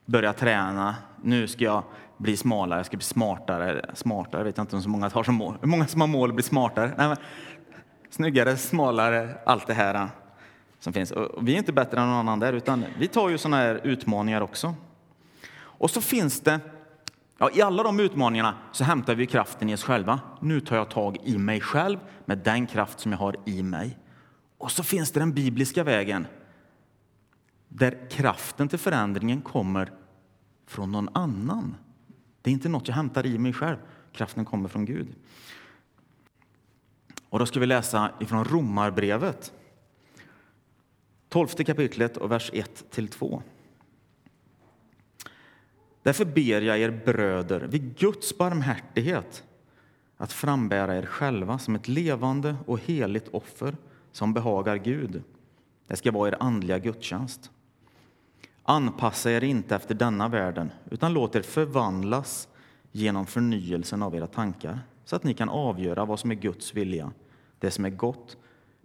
börja 0.05 0.33
träna. 0.33 0.95
Nu 1.23 1.47
ska 1.47 1.63
jag 1.63 1.83
bli 2.17 2.37
smalare, 2.37 2.79
jag 2.79 2.85
ska 2.85 2.97
bli 2.97 3.03
smartare. 3.03 3.85
Smartare 3.93 4.43
vet 4.43 4.57
jag 4.57 4.63
inte 4.63 4.75
om 4.75 4.81
så 4.81 4.89
många 4.89 5.09
har 5.09 5.23
som 5.23 5.35
mål. 5.35 5.57
Hur 5.61 5.67
många 5.67 5.87
som 5.87 6.01
har 6.01 6.07
mål 6.07 6.29
att 6.29 6.35
bli 6.35 6.43
smartare? 6.43 6.91
Nej, 6.97 7.07
men, 7.07 7.17
snyggare, 8.09 8.57
smalare, 8.57 9.37
allt 9.45 9.67
det 9.67 9.73
här 9.73 9.95
eh, 9.95 10.07
som 10.79 10.93
finns. 10.93 11.11
Och 11.11 11.47
vi 11.47 11.53
är 11.53 11.57
inte 11.57 11.73
bättre 11.73 12.01
än 12.01 12.07
någon 12.07 12.17
annan 12.17 12.39
där, 12.39 12.53
utan 12.53 12.85
vi 12.99 13.07
tar 13.07 13.29
ju 13.29 13.37
sådana 13.37 13.57
här 13.57 13.81
utmaningar 13.83 14.41
också. 14.41 14.75
Och 15.59 15.91
så 15.91 16.01
finns 16.01 16.41
det, 16.41 16.59
ja, 17.37 17.49
i 17.53 17.61
alla 17.61 17.83
de 17.83 17.99
utmaningarna 17.99 18.57
så 18.71 18.83
hämtar 18.83 19.15
vi 19.15 19.25
kraften 19.25 19.69
i 19.69 19.75
oss 19.75 19.83
själva. 19.83 20.19
Nu 20.41 20.59
tar 20.59 20.75
jag 20.75 20.89
tag 20.89 21.17
i 21.23 21.37
mig 21.37 21.61
själv 21.61 21.99
med 22.25 22.37
den 22.37 22.67
kraft 22.67 22.99
som 22.99 23.11
jag 23.11 23.19
har 23.19 23.35
i 23.45 23.63
mig. 23.63 23.97
Och 24.57 24.71
så 24.71 24.83
finns 24.83 25.11
det 25.11 25.19
den 25.19 25.33
bibliska 25.33 25.83
vägen 25.83 26.27
där 27.67 28.09
kraften 28.09 28.67
till 28.67 28.79
förändringen 28.79 29.41
kommer 29.41 29.91
från 30.67 30.91
någon 30.91 31.09
annan. 31.13 31.75
Det 32.47 32.51
är 32.51 32.53
inte 32.53 32.69
något 32.69 32.87
jag 32.87 32.95
hämtar 32.95 33.25
i 33.25 33.37
mig 33.37 33.53
själv. 33.53 33.77
Kraften 34.11 34.45
kommer 34.45 34.69
från 34.69 34.85
Gud. 34.85 35.07
Och 37.29 37.39
då 37.39 37.45
ska 37.45 37.59
vi 37.59 37.65
läsa 37.65 38.11
ifrån 38.19 38.45
Romarbrevet. 38.45 39.53
12 41.29 41.47
kapitlet 41.47 42.17
och 42.17 42.31
vers 42.31 42.51
1-2. 42.51 43.41
Därför 46.03 46.25
ber 46.25 46.61
jag 46.61 46.79
er 46.79 47.01
bröder 47.05 47.59
vid 47.59 47.97
Guds 47.97 48.37
barmhärtighet 48.37 49.43
att 50.17 50.33
frambära 50.33 50.97
er 50.97 51.05
själva 51.05 51.59
som 51.59 51.75
ett 51.75 51.87
levande 51.87 52.55
och 52.65 52.79
heligt 52.79 53.27
offer 53.27 53.77
som 54.11 54.33
behagar 54.33 54.75
Gud. 54.75 55.23
Det 55.87 55.95
ska 55.95 56.11
vara 56.11 56.29
er 56.29 56.37
andliga 56.39 56.79
gudstjänst. 56.79 57.51
Anpassa 58.69 59.31
er 59.31 59.43
inte 59.43 59.75
efter 59.75 59.95
denna 59.95 60.27
världen, 60.27 60.71
utan 60.91 61.13
låt 61.13 61.35
er 61.35 61.41
förvandlas 61.41 62.47
genom 62.91 63.25
förnyelsen 63.25 64.03
av 64.03 64.15
era 64.15 64.27
tankar 64.27 64.79
så 65.05 65.15
att 65.15 65.23
ni 65.23 65.33
kan 65.33 65.49
avgöra 65.49 66.05
vad 66.05 66.19
som 66.19 66.31
är 66.31 66.35
Guds 66.35 66.73
vilja, 66.73 67.11
det 67.59 67.71
som 67.71 67.85
är 67.85 67.89
gott, 67.89 68.37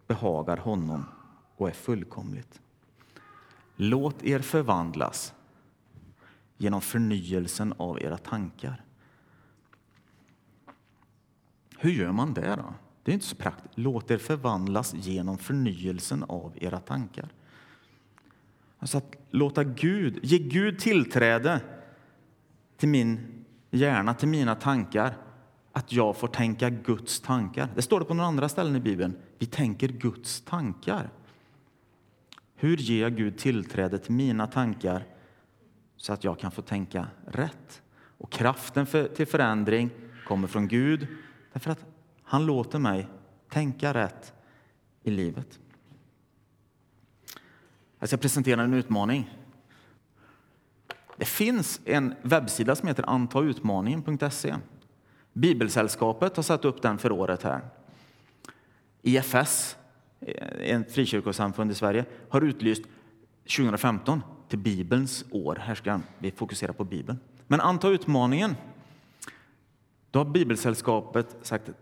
behagar 0.06 0.56
honom 0.56 1.04
och 1.56 1.68
är 1.68 1.72
fullkomligt. 1.72 2.60
Låt 3.76 4.22
er 4.22 4.38
förvandlas 4.38 5.34
genom 6.56 6.80
förnyelsen 6.80 7.74
av 7.76 8.02
era 8.02 8.18
tankar. 8.18 8.84
Hur 11.78 11.90
gör 11.90 12.12
man 12.12 12.34
det 12.34 12.56
då? 12.56 12.74
Det 13.02 13.10
är 13.10 13.14
inte 13.14 13.26
så 13.26 13.36
praktiskt. 13.36 13.78
Låt 13.78 14.10
er 14.10 14.18
förvandlas 14.18 14.94
genom 14.94 15.38
förnyelsen 15.38 16.24
av 16.24 16.52
era 16.60 16.80
tankar. 16.80 17.28
Alltså 18.82 18.98
att 18.98 19.16
låta 19.30 19.64
Gud, 19.64 20.18
ge 20.22 20.38
Gud 20.38 20.78
tillträde 20.78 21.60
till 22.76 22.88
min 22.88 23.44
hjärna, 23.70 24.14
till 24.14 24.28
mina 24.28 24.54
tankar. 24.54 25.16
Att 25.72 25.92
jag 25.92 26.16
får 26.16 26.28
tänka 26.28 26.70
Guds 26.70 27.20
tankar. 27.20 27.68
Det 27.74 27.82
står 27.82 28.00
det 28.00 28.06
på 28.06 28.14
några 28.14 28.28
andra 28.28 28.48
ställen 28.48 28.76
i 28.76 28.80
Bibeln. 28.80 29.16
Vi 29.38 29.46
tänker 29.46 29.88
Guds 29.88 30.40
tankar. 30.40 31.10
Hur 32.54 32.76
ger 32.76 33.02
jag 33.02 33.16
Gud 33.16 33.38
tillträde 33.38 33.98
till 33.98 34.12
mina 34.12 34.46
tankar 34.46 35.04
så 35.96 36.12
att 36.12 36.24
jag 36.24 36.38
kan 36.38 36.50
få 36.50 36.62
tänka 36.62 37.06
rätt? 37.26 37.82
Och 38.18 38.30
kraften 38.30 38.86
för, 38.86 39.08
till 39.08 39.26
förändring 39.26 39.90
kommer 40.26 40.48
från 40.48 40.68
Gud 40.68 41.06
därför 41.52 41.70
att 41.70 41.84
han 42.22 42.46
låter 42.46 42.78
mig 42.78 43.08
tänka 43.48 43.94
rätt 43.94 44.32
i 45.02 45.10
livet. 45.10 45.58
Alltså, 48.02 48.14
jag 48.14 48.20
ska 48.20 48.22
presentera 48.22 48.62
en 48.62 48.74
utmaning. 48.74 49.30
Det 51.16 51.24
finns 51.24 51.80
en 51.84 52.14
webbsida 52.22 52.76
som 52.76 52.88
heter 52.88 53.04
antautmaningen.se. 53.08 54.54
Bibelsällskapet 55.32 56.36
har 56.36 56.42
satt 56.42 56.64
upp 56.64 56.82
den 56.82 56.98
för 56.98 57.12
året 57.12 57.42
här. 57.42 57.60
IFS 59.02 59.76
ett 60.20 60.88
eh, 60.88 60.92
frikyrkosamfund 60.92 61.70
i 61.70 61.74
Sverige, 61.74 62.04
har 62.28 62.40
utlyst 62.40 62.82
2015 63.56 64.22
till 64.48 64.58
Bibelns 64.58 65.24
år. 65.30 65.56
Här 65.56 65.74
ska 65.74 66.00
vi 66.18 66.30
fokusera 66.30 66.72
på 66.72 66.84
Bibeln. 66.84 67.18
Men 67.46 67.60
anta 67.60 67.88
utmaningen. 67.88 68.56
Då 70.10 70.18
har 70.18 70.24
Bibelsällskapet 70.24 71.36
sagt 71.42 71.68
att 71.68 71.76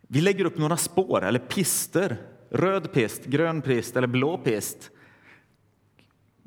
vi 0.00 0.20
lägger 0.20 0.44
upp 0.44 0.58
några 0.58 0.76
spår 0.76 1.24
eller 1.24 1.38
pister. 1.38 2.16
Röd 2.50 2.92
pist, 2.92 3.24
grön 3.24 3.62
pist 3.62 3.96
eller 3.96 4.06
blå 4.06 4.38
pist. 4.38 4.90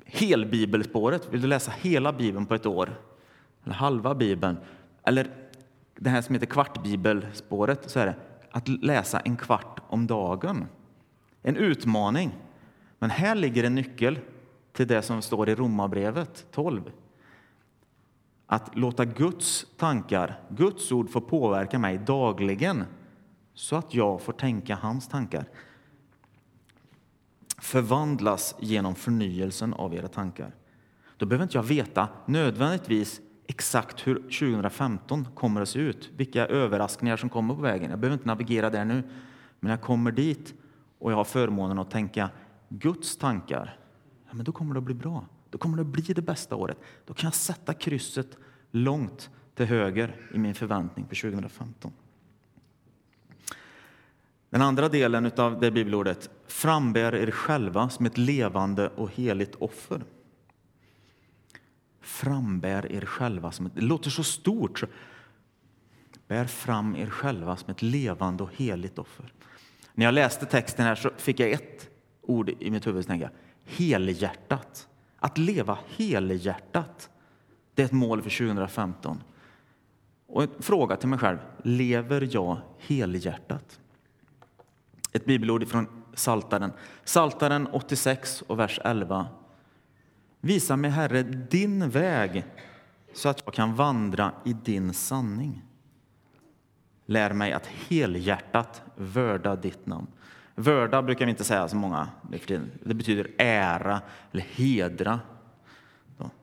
Helbibelspåret. 0.07 1.33
Vill 1.33 1.41
du 1.41 1.47
läsa 1.47 1.71
hela 1.71 2.13
Bibeln 2.13 2.45
på 2.45 2.55
ett 2.55 2.65
år? 2.65 3.01
Eller 3.63 3.75
halva 3.75 4.15
Bibeln? 4.15 4.57
Eller 5.03 5.27
det 5.95 6.09
här 6.09 6.21
som 6.21 6.35
heter 6.35 6.47
kvartbibelspåret. 6.47 7.89
Så 7.89 7.99
är 7.99 8.05
det 8.05 8.15
att 8.51 8.67
läsa 8.67 9.19
en 9.19 9.37
kvart 9.37 9.79
om 9.87 10.07
dagen. 10.07 10.65
En 11.41 11.57
utmaning. 11.57 12.31
Men 12.99 13.09
här 13.09 13.35
ligger 13.35 13.63
en 13.63 13.75
nyckel 13.75 14.19
till 14.73 14.87
det 14.87 15.01
som 15.01 15.21
står 15.21 15.49
i 15.49 15.55
Romarbrevet 15.55 16.45
12. 16.51 16.91
Att 18.45 18.77
låta 18.77 19.05
Guds 19.05 19.65
tankar, 19.77 20.39
Guds 20.49 20.91
ord 20.91 21.09
få 21.09 21.21
påverka 21.21 21.79
mig 21.79 21.97
dagligen 21.97 22.83
så 23.53 23.75
att 23.75 23.93
jag 23.93 24.21
får 24.21 24.33
tänka 24.33 24.75
hans 24.75 25.07
tankar. 25.07 25.45
Förvandlas 27.67 28.55
genom 28.59 28.95
förnyelsen 28.95 29.73
av 29.73 29.93
era 29.93 30.07
tankar. 30.07 30.55
Då 31.17 31.25
behöver 31.25 31.43
inte 31.43 31.57
jag 31.57 31.63
veta 31.63 32.07
nödvändigtvis 32.25 33.21
exakt 33.47 34.07
hur 34.07 34.15
2015 34.15 35.27
kommer 35.35 35.61
att 35.61 35.69
se 35.69 35.79
ut, 35.79 36.09
vilka 36.15 36.45
överraskningar 36.47 37.17
som 37.17 37.29
kommer 37.29 37.55
på 37.55 37.61
vägen. 37.61 37.89
Jag 37.89 37.99
behöver 37.99 38.13
inte 38.13 38.27
navigera 38.27 38.69
där 38.69 38.85
nu, 38.85 39.03
men 39.59 39.69
jag 39.69 39.81
kommer 39.81 40.11
dit 40.11 40.53
och 40.99 41.11
jag 41.11 41.15
har 41.15 41.23
förmånen 41.23 41.79
att 41.79 41.91
tänka 41.91 42.29
Guds 42.69 43.17
tankar, 43.17 43.79
ja, 44.27 44.33
men 44.33 44.45
då 44.45 44.51
kommer 44.51 44.73
det 44.73 44.77
att 44.77 44.83
bli 44.83 44.95
bra. 44.95 45.25
Då 45.49 45.57
kommer 45.57 45.77
det 45.77 45.81
att 45.81 45.87
bli 45.87 46.13
det 46.13 46.21
bästa 46.21 46.55
året. 46.55 46.77
Då 47.05 47.13
kan 47.13 47.27
jag 47.27 47.35
sätta 47.35 47.73
krysset 47.73 48.37
långt 48.71 49.29
till 49.55 49.65
höger 49.65 50.15
i 50.33 50.37
min 50.37 50.55
förväntning 50.55 51.05
på 51.05 51.15
2015. 51.15 51.91
Den 54.49 54.61
andra 54.61 54.89
delen 54.89 55.31
av 55.37 55.59
det 55.59 55.71
bibelordet, 55.71 56.29
frambär 56.47 57.15
er 57.15 57.31
själva 57.31 57.89
som 57.89 58.05
ett 58.05 58.17
levande 58.17 58.87
och 58.87 59.11
heligt 59.11 59.55
offer. 59.55 60.03
Frambär 62.01 62.91
er 62.91 63.01
själva 63.01 63.51
som 63.51 63.65
ett... 63.65 63.75
Det 63.75 63.81
låter 63.81 64.09
så 64.09 64.23
stort. 64.23 64.83
Bär 66.27 66.45
fram 66.45 66.95
er 66.95 67.09
själva 67.09 67.57
som 67.57 67.69
ett 67.71 67.81
levande 67.81 68.43
och 68.43 68.49
heligt 68.55 68.99
offer. 68.99 69.33
När 69.93 70.05
jag 70.05 70.13
läste 70.13 70.45
texten 70.45 70.85
här 70.85 70.95
så 70.95 71.09
fick 71.17 71.39
jag 71.39 71.51
ett 71.51 71.89
ord 72.21 72.49
i 72.49 72.71
mitt 72.71 72.87
huvud. 72.87 73.07
Tänka, 73.07 73.29
helhjärtat. 73.65 74.87
Att 75.19 75.37
leva 75.37 75.77
helhjärtat. 75.97 77.09
Det 77.75 77.81
är 77.81 77.85
ett 77.85 77.91
mål 77.91 78.21
för 78.21 78.29
2015. 78.29 79.23
Och 80.27 80.43
en 80.43 80.49
fråga 80.59 80.95
till 80.95 81.09
mig 81.09 81.19
själv. 81.19 81.37
Lever 81.63 82.29
jag 82.31 82.57
helhjärtat? 82.77 83.79
Ett 85.17 85.25
bibelord 85.25 85.67
från 85.67 85.87
Saltaren. 86.13 86.71
Saltaren 87.03 87.67
86 87.67 88.41
och 88.41 88.59
vers 88.59 88.79
11. 88.83 89.27
Visa 90.41 90.75
mig, 90.75 90.91
Herre, 90.91 91.23
din 91.23 91.89
väg 91.89 92.45
så 93.13 93.29
att 93.29 93.41
jag 93.45 93.53
kan 93.53 93.75
vandra 93.75 94.31
i 94.45 94.53
din 94.53 94.93
sanning. 94.93 95.63
Lär 97.05 97.33
mig 97.33 97.53
att 97.53 97.67
helhjärtat 97.67 98.81
vörda 98.95 99.55
ditt 99.55 99.85
namn. 99.85 100.07
Vörda 100.55 101.01
brukar 101.01 101.25
vi 101.25 101.31
inte 101.31 101.43
säga 101.43 101.67
så 101.67 101.75
många 101.75 102.09
Det 102.83 102.93
betyder 102.93 103.31
ära 103.37 104.01
eller 104.31 104.43
hedra. 104.43 105.19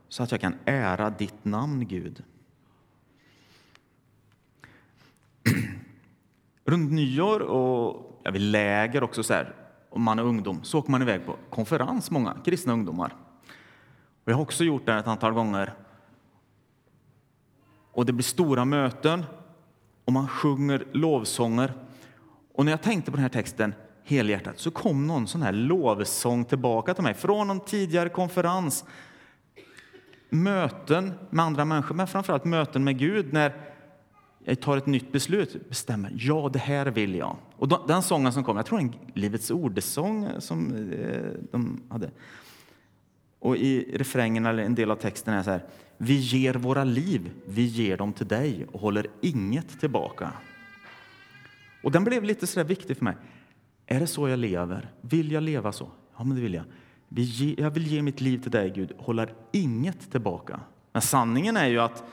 Så 0.08 0.22
att 0.22 0.30
jag 0.30 0.40
kan 0.40 0.54
ära 0.64 1.10
ditt 1.10 1.44
namn, 1.44 1.88
Gud. 1.88 2.22
Runt 6.64 6.92
nyår 6.92 7.40
och 7.40 8.13
ja, 8.24 8.30
vid 8.30 8.42
läger 8.42 9.02
också 9.02 9.22
så 9.22 9.34
här, 9.34 9.54
om 9.90 10.02
man 10.02 10.18
är 10.18 10.22
ungdom, 10.22 10.64
så 10.64 10.78
åker 10.78 10.90
man 10.90 11.02
iväg 11.02 11.26
på 11.26 11.36
konferens, 11.50 12.10
många 12.10 12.36
kristna 12.44 12.72
ungdomar. 12.72 13.14
Och 14.24 14.30
jag 14.30 14.36
har 14.36 14.42
också 14.42 14.64
gjort 14.64 14.86
det 14.86 14.94
ett 14.94 15.06
antal 15.06 15.32
gånger. 15.32 15.72
Och 17.92 18.06
det 18.06 18.12
blir 18.12 18.24
stora 18.24 18.64
möten 18.64 19.24
och 20.04 20.12
man 20.12 20.28
sjunger 20.28 20.84
lovsånger. 20.92 21.72
Och 22.54 22.64
när 22.64 22.72
jag 22.72 22.82
tänkte 22.82 23.10
på 23.10 23.16
den 23.16 23.22
här 23.22 23.30
texten 23.30 23.74
helhjärtat 24.04 24.58
så 24.58 24.70
kom 24.70 25.06
någon 25.06 25.26
sån 25.26 25.42
här 25.42 25.52
lovsång 25.52 26.44
tillbaka 26.44 26.94
till 26.94 27.04
mig 27.04 27.14
från 27.14 27.48
någon 27.48 27.60
tidigare 27.60 28.08
konferens. 28.08 28.84
Möten 30.28 31.12
med 31.30 31.44
andra 31.44 31.64
människor, 31.64 31.94
men 31.94 32.06
framförallt 32.06 32.44
möten 32.44 32.84
med 32.84 32.98
Gud 32.98 33.32
när 33.32 33.73
jag 34.44 34.60
tar 34.60 34.76
ett 34.76 34.86
nytt 34.86 35.12
beslut, 35.12 35.68
bestämmer 35.68 36.12
ja, 36.18 36.50
det 36.52 36.58
här 36.58 36.86
vill 36.86 37.14
jag. 37.14 37.36
Och 37.56 37.88
den 37.88 38.02
sången 38.02 38.32
som 38.32 38.44
kom, 38.44 38.56
jag 38.56 38.66
tror 38.66 38.78
det 38.78 38.84
en 38.84 38.94
Livets 39.14 39.50
ordesång 39.50 40.28
som 40.38 40.90
eh, 40.92 41.32
de 41.50 41.82
hade. 41.88 42.10
Och 43.38 43.56
i 43.56 43.96
refrängen 43.98 44.46
eller 44.46 44.62
en 44.62 44.74
del 44.74 44.90
av 44.90 44.96
texten 44.96 45.34
är 45.34 45.42
så 45.42 45.50
här. 45.50 45.64
Vi 45.98 46.14
ger 46.14 46.54
våra 46.54 46.84
liv, 46.84 47.30
vi 47.46 47.62
ger 47.62 47.96
dem 47.96 48.12
till 48.12 48.26
dig 48.26 48.66
och 48.72 48.80
håller 48.80 49.06
inget 49.20 49.80
tillbaka. 49.80 50.32
Och 51.82 51.92
den 51.92 52.04
blev 52.04 52.24
lite 52.24 52.46
så 52.46 52.62
viktig 52.62 52.96
för 52.96 53.04
mig. 53.04 53.16
Är 53.86 54.00
det 54.00 54.06
så 54.06 54.28
jag 54.28 54.38
lever? 54.38 54.90
Vill 55.00 55.32
jag 55.32 55.42
leva 55.42 55.72
så? 55.72 55.90
Ja, 56.16 56.24
men 56.24 56.36
det 56.36 56.42
vill 56.42 56.54
jag. 56.54 56.64
Jag 57.56 57.70
vill 57.70 57.86
ge 57.86 58.02
mitt 58.02 58.20
liv 58.20 58.38
till 58.38 58.50
dig, 58.50 58.70
Gud, 58.70 58.92
håller 58.98 59.34
inget 59.52 60.10
tillbaka. 60.10 60.60
Men 60.92 61.02
sanningen 61.02 61.56
är 61.56 61.66
ju 61.66 61.78
att 61.78 62.04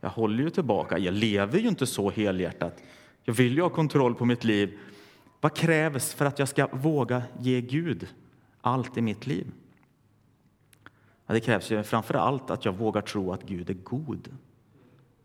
jag 0.00 0.10
håller 0.10 0.44
ju 0.44 0.50
tillbaka. 0.50 0.98
Jag 0.98 1.14
lever 1.14 1.58
ju 1.58 1.68
inte 1.68 1.86
så 1.86 2.10
helhjärtat. 2.10 2.82
Jag 3.22 3.34
vill 3.34 3.54
ju 3.54 3.62
ha 3.62 3.70
kontroll 3.70 4.14
på 4.14 4.24
mitt 4.24 4.44
liv. 4.44 4.78
Vad 5.40 5.56
krävs 5.56 6.14
för 6.14 6.24
att 6.24 6.38
jag 6.38 6.48
ska 6.48 6.66
våga 6.66 7.22
ge 7.38 7.60
Gud 7.60 8.08
allt 8.60 8.96
i 8.96 9.02
mitt 9.02 9.26
liv? 9.26 9.46
Ja, 11.26 11.34
det 11.34 11.40
krävs 11.40 11.70
ju 11.70 11.82
framför 11.82 12.14
allt 12.14 12.50
att 12.50 12.64
jag 12.64 12.72
vågar 12.72 13.02
tro 13.02 13.32
att 13.32 13.42
Gud 13.42 13.70
är 13.70 13.74
god. 13.74 14.28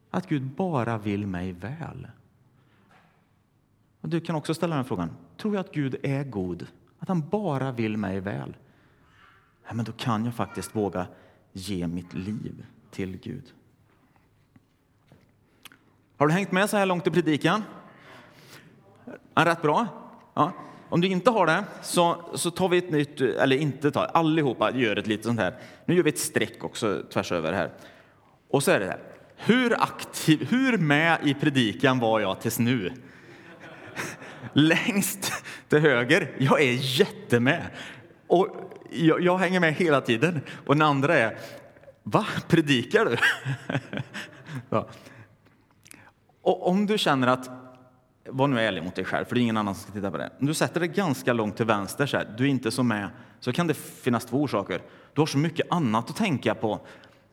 Att 0.10 0.30
Gud 0.30 0.44
bara 0.44 0.98
vill 0.98 1.28
mig 1.28 1.52
väl. 1.52 2.08
Och 4.02 4.10
du 4.10 4.20
kan 4.20 4.36
också 4.36 4.54
ställa 4.54 4.76
den 4.76 4.86
frågan. 4.86 5.10
Tror 5.38 5.56
jag 5.56 5.66
att 5.66 5.74
Gud 5.74 5.96
är 6.04 6.24
god? 6.24 6.68
Att 7.00 7.08
han 7.08 7.30
bara 7.30 7.72
vill 7.72 7.98
mig 7.98 8.20
väl? 8.20 8.58
Ja, 9.68 9.74
men 9.74 9.86
då 9.86 9.92
kan 9.92 10.26
jag 10.26 10.36
faktiskt 10.36 10.76
våga 10.76 11.08
ge 11.54 11.88
mitt 11.88 12.14
liv 12.14 12.66
till 12.92 13.18
Gud. 13.18 13.54
Har 16.18 16.28
du 16.28 16.34
hängt 16.34 16.52
med 16.52 16.70
så 16.70 16.78
här 16.78 16.86
långt 16.86 17.08
i 17.08 17.12
predikan? 17.12 17.64
Är 19.36 19.46
rätt 19.46 19.62
bra? 19.62 19.88
Ja. 20.34 20.52
Om 20.90 21.02
du 21.02 21.08
inte 21.08 21.30
har 21.30 21.46
det 21.46 21.64
så, 21.82 22.18
så 22.36 22.52
tar 22.52 22.70
vi 22.70 22.78
ett 22.78 22.90
nytt, 22.90 23.22
eller 23.22 23.56
inte 23.56 23.92
tar, 23.92 24.06
allihopa 24.06 24.72
gör 24.72 24.96
ett 24.96 25.08
litet 25.08 25.26
sånt 25.26 25.40
här. 25.40 25.56
Nu 25.86 25.96
gör 25.96 26.04
vi 26.04 26.10
ett 26.10 26.20
streck 26.20 26.64
också 26.64 27.04
tvärs 27.14 27.32
över 27.32 27.54
här. 27.54 27.72
Och 28.50 28.64
så 28.64 28.72
är 28.72 28.80
det 28.80 28.86
här. 28.86 29.00
Hur 29.36 29.84
aktiv, 29.84 30.48
hur 30.50 30.78
med 30.78 31.20
i 31.24 31.34
predikan 31.34 32.00
var 32.00 32.20
jag 32.20 32.42
tills 32.42 32.60
nu? 32.60 32.92
Längst 34.54 35.34
till 35.70 35.80
höger, 35.80 36.32
jag 36.38 36.62
är 36.62 37.00
jättemed. 37.00 37.64
Och 38.28 38.48
jag, 38.92 39.22
jag 39.22 39.38
hänger 39.38 39.60
med 39.60 39.74
hela 39.74 40.02
tiden. 40.02 40.42
Och 40.66 40.76
den 40.76 40.82
andra 40.82 41.16
är, 41.16 41.38
va, 42.04 42.26
predikar 42.48 43.06
du? 43.06 43.18
ja. 44.70 44.88
Och 46.46 46.68
om 46.68 46.86
du 46.86 46.98
känner 46.98 47.28
att, 47.28 47.50
var 48.30 48.48
nu 48.48 48.60
ärlig 48.60 48.84
mot 48.84 48.96
dig 48.96 49.06
själv, 49.06 49.26
för 49.26 49.36
det 49.36 49.40
är 49.40 49.42
ingen 49.42 49.58
annan 49.58 49.76
som 49.76 49.84
ska 49.84 49.92
titta 49.92 50.12
på 50.12 50.18
det. 50.18 50.30
Om 50.40 50.48
du 50.48 50.54
sätter 50.54 50.80
dig 50.80 50.90
ganska 50.90 51.34
långt 51.34 51.58
till 51.58 51.66
vänster, 51.66 52.06
så 52.06 52.18
här, 52.18 52.36
du 52.38 52.44
är 52.44 52.48
inte 52.48 52.72
så 52.72 52.84
med, 52.84 53.10
så 53.40 53.54
kan 53.54 53.68
det 53.68 53.74
finnas 53.74 54.26
två 54.26 54.42
orsaker. 54.42 54.82
Du 55.14 55.22
har 55.22 55.26
så 55.26 55.38
mycket 55.38 55.72
annat 55.72 56.10
att 56.10 56.16
tänka 56.16 56.56
på, 56.56 56.80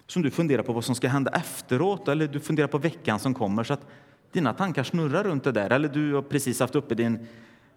som 0.07 0.22
du 0.22 0.31
funderar 0.31 0.62
på 0.62 0.72
vad 0.72 0.85
som 0.85 0.94
ska 0.94 1.09
hända 1.09 1.31
efteråt, 1.31 2.09
eller 2.09 2.29
du 2.29 2.40
funderar 2.40 2.68
på 2.68 2.79
veckan 2.79 3.18
som 3.18 3.35
kommer, 3.35 3.64
så 3.64 3.72
att 3.72 3.87
dina 4.33 4.53
tankar 4.53 4.83
snurrar 4.83 5.25
runt 5.25 5.44
det 5.44 5.53
där. 5.53 5.70
Eller 5.70 5.88
du 5.88 6.14
har 6.14 6.22
precis 6.22 6.61
haft 6.61 6.75
uppe 6.75 6.94
din 6.94 7.27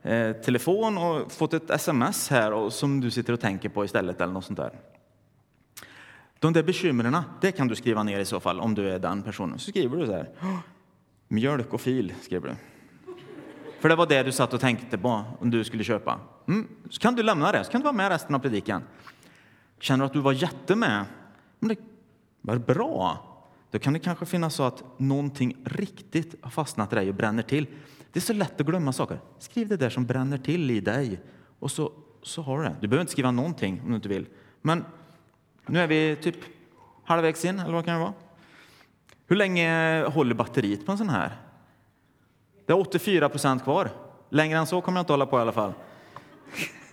eh, 0.01 0.31
telefon 0.31 0.97
och 0.97 1.31
fått 1.31 1.53
ett 1.53 1.69
sms 1.69 2.29
här 2.29 2.53
och, 2.53 2.73
som 2.73 3.01
du 3.01 3.11
sitter 3.11 3.33
och 3.33 3.39
tänker 3.39 3.69
på 3.69 3.85
istället, 3.85 4.21
eller 4.21 4.33
något 4.33 4.45
sånt 4.45 4.59
där. 4.59 4.71
De 6.39 6.53
där 6.53 6.63
bekymren, 6.63 7.17
det 7.41 7.51
kan 7.51 7.67
du 7.67 7.75
skriva 7.75 8.03
ner 8.03 8.19
i 8.19 8.25
så 8.25 8.39
fall, 8.39 8.59
om 8.59 8.75
du 8.75 8.89
är 8.89 8.99
den 8.99 9.23
personen. 9.23 9.59
Så 9.59 9.69
skriver 9.69 9.97
du 9.97 10.05
så 10.05 10.11
här. 10.11 10.29
Mjölk 11.35 11.73
och 11.73 11.81
fil, 11.81 12.13
skrev 12.21 12.41
du. 12.41 12.55
För 13.79 13.89
det 13.89 13.95
var 13.95 14.07
det 14.07 14.23
du 14.23 14.31
satt 14.31 14.53
och 14.53 14.59
tänkte 14.59 14.97
på 14.97 15.23
om 15.39 15.51
du 15.51 15.63
skulle 15.63 15.83
köpa. 15.83 16.19
Mm. 16.47 16.67
Så 16.89 17.01
kan 17.01 17.15
du 17.15 17.23
lämna 17.23 17.51
det, 17.51 17.63
så 17.63 17.71
kan 17.71 17.81
du 17.81 17.83
vara 17.83 17.93
med 17.93 18.09
resten 18.09 18.35
av 18.35 18.39
predikan. 18.39 18.83
Känner 19.79 20.03
du 20.03 20.05
att 20.05 20.13
du 20.13 20.19
var 20.19 20.31
jättemed? 20.31 21.05
Men 21.59 21.69
det 21.69 21.77
var 22.41 22.57
bra. 22.57 23.17
Då 23.71 23.79
kan 23.79 23.93
det 23.93 23.99
kanske 23.99 24.25
finnas 24.25 24.55
så 24.55 24.63
att 24.63 24.83
någonting 24.97 25.57
riktigt 25.65 26.35
har 26.41 26.51
fastnat 26.51 26.93
i 26.93 26.95
dig 26.95 27.09
och 27.09 27.15
bränner 27.15 27.43
till. 27.43 27.67
Det 28.11 28.19
är 28.19 28.21
så 28.21 28.33
lätt 28.33 28.61
att 28.61 28.67
glömma 28.67 28.93
saker. 28.93 29.19
Skriv 29.39 29.67
det 29.67 29.77
där 29.77 29.89
som 29.89 30.05
bränner 30.05 30.37
till 30.37 30.71
i 30.71 30.79
dig 30.79 31.21
och 31.59 31.71
så, 31.71 31.91
så 32.21 32.41
har 32.41 32.57
du 32.57 32.63
det. 32.63 32.75
Du 32.81 32.87
behöver 32.87 33.01
inte 33.01 33.11
skriva 33.11 33.31
någonting 33.31 33.81
om 33.83 33.89
du 33.89 33.95
inte 33.95 34.09
vill. 34.09 34.27
Men 34.61 34.85
nu 35.65 35.79
är 35.79 35.87
vi 35.87 36.15
typ 36.15 36.35
halvvägs 37.03 37.45
in, 37.45 37.59
eller 37.59 37.73
vad 37.73 37.85
kan 37.85 37.93
det 37.93 37.99
vara? 37.99 38.13
Hur 39.27 39.35
länge 39.35 40.03
håller 40.03 40.35
batteriet 40.35 40.85
på 40.85 40.91
en 40.91 40.97
sån 40.97 41.09
här? 41.09 41.37
Det 42.65 42.73
är 42.73 42.79
84 42.79 43.29
procent 43.29 43.63
kvar. 43.63 43.89
Längre 44.29 44.57
än 44.57 44.67
så 44.67 44.81
kommer 44.81 44.97
jag 44.97 45.03
inte 45.03 45.13
hålla 45.13 45.25
på 45.25 45.37
i 45.37 45.41
alla 45.41 45.51
fall. 45.51 45.73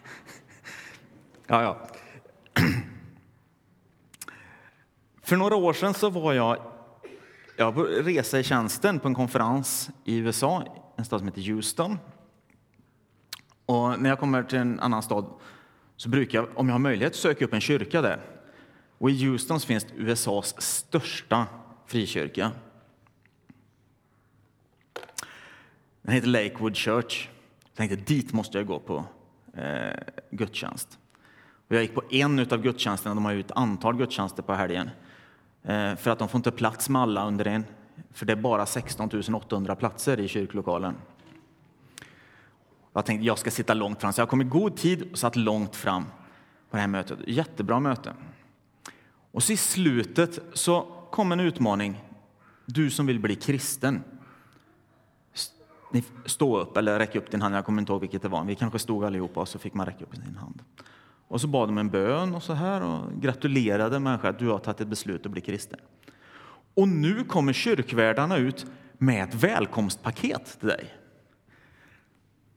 ja, 1.46 1.62
ja. 1.62 1.88
För 5.22 5.36
några 5.36 5.56
år 5.56 5.72
sedan 5.72 5.94
så 5.94 6.10
var 6.10 6.32
jag, 6.32 6.56
jag 7.56 7.74
på 7.74 7.82
resa 7.82 8.38
i 8.38 8.42
tjänsten 8.42 8.98
på 8.98 9.08
en 9.08 9.14
konferens 9.14 9.90
i 10.04 10.16
USA, 10.16 10.64
en 10.96 11.04
stad 11.04 11.20
som 11.20 11.28
heter 11.28 11.52
Houston. 11.52 11.98
Och 13.66 14.00
när 14.00 14.10
jag 14.10 14.18
kommer 14.18 14.42
till 14.42 14.58
en 14.58 14.80
annan 14.80 15.02
stad 15.02 15.26
så 15.96 16.08
brukar 16.08 16.38
jag, 16.38 16.48
om 16.54 16.68
jag 16.68 16.74
har 16.74 16.78
möjlighet, 16.78 17.16
söka 17.16 17.44
upp 17.44 17.52
en 17.52 17.60
kyrka 17.60 18.02
där. 18.02 18.20
Och 18.98 19.10
i 19.10 19.24
Houston 19.26 19.60
finns 19.60 19.86
USAs 19.96 20.62
största 20.62 21.46
frikyrka. 21.92 22.52
Den 26.02 26.14
heter 26.14 26.28
Lakewood 26.28 26.76
Church. 26.76 27.28
Jag 27.64 27.74
tänkte 27.74 27.96
dit 27.96 28.32
måste 28.32 28.58
jag 28.58 28.66
gå 28.66 28.78
på 28.78 29.04
eh, 29.56 29.98
gudstjänst. 30.30 30.98
Och 31.68 31.76
jag 31.76 31.82
gick 31.82 31.94
på 31.94 32.02
en 32.10 32.38
av 32.38 32.62
gudstjänsterna. 32.62 33.14
De 33.14 33.24
har 33.24 33.32
ju 33.32 33.40
ett 33.40 33.52
antal 33.52 33.96
gudstjänster 33.96 34.42
på 34.42 34.54
helgen. 34.54 34.90
Eh, 35.62 35.96
för 35.96 36.10
att 36.10 36.18
de 36.18 36.28
får 36.28 36.38
inte 36.38 36.50
plats 36.50 36.88
med 36.88 37.02
alla 37.02 37.26
under 37.26 37.46
en. 37.46 37.64
För 38.12 38.26
det 38.26 38.32
är 38.32 38.36
bara 38.36 38.66
16 38.66 39.10
800 39.34 39.76
platser 39.76 40.20
i 40.20 40.28
kyrklokalen. 40.28 40.94
Jag 42.92 43.04
tänkte 43.04 43.26
jag 43.26 43.38
ska 43.38 43.50
sitta 43.50 43.74
långt 43.74 44.00
fram, 44.00 44.12
så 44.12 44.20
jag 44.20 44.28
kom 44.28 44.40
i 44.40 44.44
god 44.44 44.76
tid 44.76 45.12
och 45.12 45.18
satt 45.18 45.36
långt 45.36 45.76
fram 45.76 46.04
på 46.70 46.76
det 46.76 46.80
här 46.80 46.88
mötet. 46.88 47.18
Jättebra 47.26 47.80
möte. 47.80 48.14
Och 49.32 49.42
så 49.42 49.52
i 49.52 49.56
slutet 49.56 50.38
så 50.52 51.01
kom 51.12 51.32
en 51.32 51.40
utmaning. 51.40 52.00
du 52.66 52.90
som 52.90 53.06
vill 53.06 53.20
bli 53.20 53.34
kristen, 53.34 54.02
stå 56.26 56.58
upp 56.58 56.76
eller 56.76 56.98
räck 56.98 57.16
upp 57.16 57.30
din 57.30 57.42
hand. 57.42 57.54
Jag 57.54 57.64
kommer 57.64 57.82
inte 57.82 57.92
ihåg 57.92 58.00
vilket 58.00 58.22
det 58.22 58.28
var. 58.28 58.44
Vi 58.44 58.54
kanske 58.54 58.78
stod 58.78 59.04
allihopa 59.04 59.40
och 59.40 59.48
så 59.48 59.58
fick 59.58 59.74
man 59.74 59.86
räcka 59.86 60.04
upp 60.04 60.14
sin 60.14 60.36
hand. 60.36 60.62
Och 61.28 61.40
så 61.40 61.46
bad 61.46 61.68
de 61.68 61.78
en 61.78 61.90
bön 61.90 62.34
och 62.34 62.42
så 62.42 62.52
här 62.52 62.82
och 62.82 63.22
gratulerade 63.22 63.98
människan 63.98 64.30
att 64.30 64.38
du 64.38 64.48
har 64.48 64.58
tagit 64.58 64.80
ett 64.80 64.88
beslut 64.88 65.26
att 65.26 65.32
bli 65.32 65.40
kristen. 65.40 65.78
Och 66.74 66.88
nu 66.88 67.24
kommer 67.24 67.52
kyrkvärdarna 67.52 68.36
ut 68.36 68.66
med 68.98 69.28
ett 69.28 69.34
välkomstpaket 69.34 70.60
till 70.60 70.68
dig. 70.68 70.94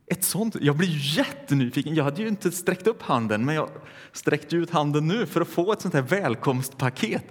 Ett 0.07 0.23
sånt, 0.23 0.55
jag 0.61 0.77
blir 0.77 1.17
jättenyfiken. 1.17 1.95
Jag 1.95 2.03
hade 2.03 2.21
ju 2.21 2.27
inte 2.27 2.51
sträckt 2.51 2.87
upp 2.87 3.01
handen, 3.01 3.45
men 3.45 3.55
jag 3.55 3.69
sträckte 4.11 4.55
ut 4.55 4.69
handen 4.69 5.07
nu 5.07 5.25
för 5.25 5.41
att 5.41 5.47
få 5.47 5.73
ett 5.73 5.81
sånt 5.81 5.93
här 5.93 6.01
välkomstpaket. 6.01 7.25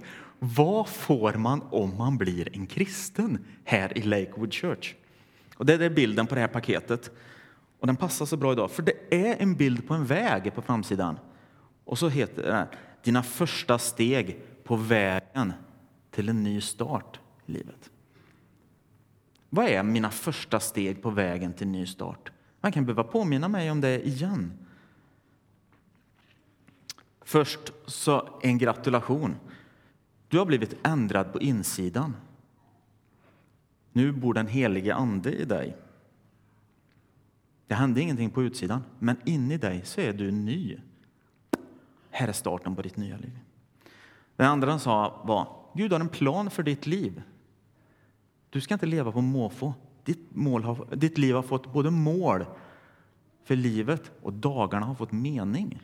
Vad 0.47 0.89
får 0.89 1.33
man 1.35 1.63
om 1.71 1.97
man 1.97 2.19
blir 2.19 2.57
en 2.57 2.67
kristen 2.67 3.45
här 3.65 3.99
i 3.99 4.03
Lakewood 4.03 4.53
Church? 4.55 4.95
Och 5.57 5.67
det 5.67 5.85
är 5.85 5.91
bilden 5.91 6.27
på 6.27 6.35
det 6.35 6.41
här 6.41 6.49
paketet. 6.49 7.11
Och 7.81 7.87
den 7.87 7.97
passar 7.97 8.27
så 8.27 8.37
bra 8.37 8.53
idag, 8.53 8.71
för 8.71 8.83
det 8.83 9.15
är 9.27 9.43
en 9.43 9.55
bild 9.55 9.89
på 9.89 9.95
en 9.95 10.05
väg 10.05 10.55
på 10.55 10.63
framsidan. 10.63 11.19
Och 11.85 11.99
så 11.99 12.09
heter 12.09 12.43
det 12.43 12.69
Dina 13.03 13.23
första 13.23 13.79
steg 13.79 14.41
på 14.65 14.77
vägen 14.77 15.53
till 16.11 16.29
en 16.29 16.43
ny 16.43 16.61
start 16.61 17.21
i 17.47 17.53
livet. 17.53 17.91
Vad 19.51 19.67
är 19.67 19.83
mina 19.83 20.11
första 20.11 20.61
steg 20.61 21.03
på 21.03 21.11
vägen 21.11 21.53
till 21.53 21.67
en 21.67 21.73
ny 21.73 21.87
start? 21.87 22.33
Man 22.61 22.73
kan 22.73 22.85
behöva 22.85 23.05
påminna 23.05 23.49
mig 23.49 23.71
om 23.71 23.81
det 23.81 24.07
igen. 24.07 24.53
Först 27.25 27.73
så 27.87 28.29
en 28.43 28.59
gratulation. 28.59 29.37
Du 30.35 30.39
har 30.39 30.47
blivit 30.47 30.77
ändrad 30.83 31.33
på 31.33 31.41
insidan. 31.41 32.17
Nu 33.93 34.13
bor 34.13 34.35
den 34.35 34.47
helige 34.47 34.95
Ande 34.95 35.33
i 35.33 35.45
dig. 35.45 35.77
Det 37.67 37.75
hände 37.75 38.01
ingenting 38.01 38.31
på 38.31 38.43
utsidan, 38.43 38.85
men 38.99 39.17
in 39.25 39.51
i 39.51 39.57
dig 39.57 39.85
så 39.85 40.01
är 40.01 40.13
du 40.13 40.31
ny. 40.31 40.77
Här 42.11 42.29
är 42.29 42.33
starten 42.33 42.77
på 42.77 42.83
ditt 42.83 42.97
nya 42.97 43.17
liv. 43.17 43.39
Den 44.37 44.47
andra 44.47 44.71
han 44.71 44.81
sa 44.81 45.23
var, 45.25 45.49
Gud 45.75 45.93
har 45.93 46.01
en 46.01 46.09
plan 46.09 46.51
för 46.51 46.63
ditt 46.63 46.87
liv. 46.87 47.23
Du 48.51 48.61
ska 48.61 48.75
inte 48.75 48.87
leva 48.87 49.13
på 49.13 49.21
måfå. 49.21 49.75
Ditt, 50.05 50.35
mål 50.35 50.65
har, 50.65 50.97
ditt 50.97 51.19
liv 51.19 51.35
har 51.35 51.43
fått 51.43 51.73
både 51.73 51.91
mål 51.91 52.47
för 53.45 53.57
livet 53.57 54.13
och 54.23 54.33
dagarna 54.33 54.87
har 54.87 54.95
fått 54.95 55.13
mening. 55.13 55.83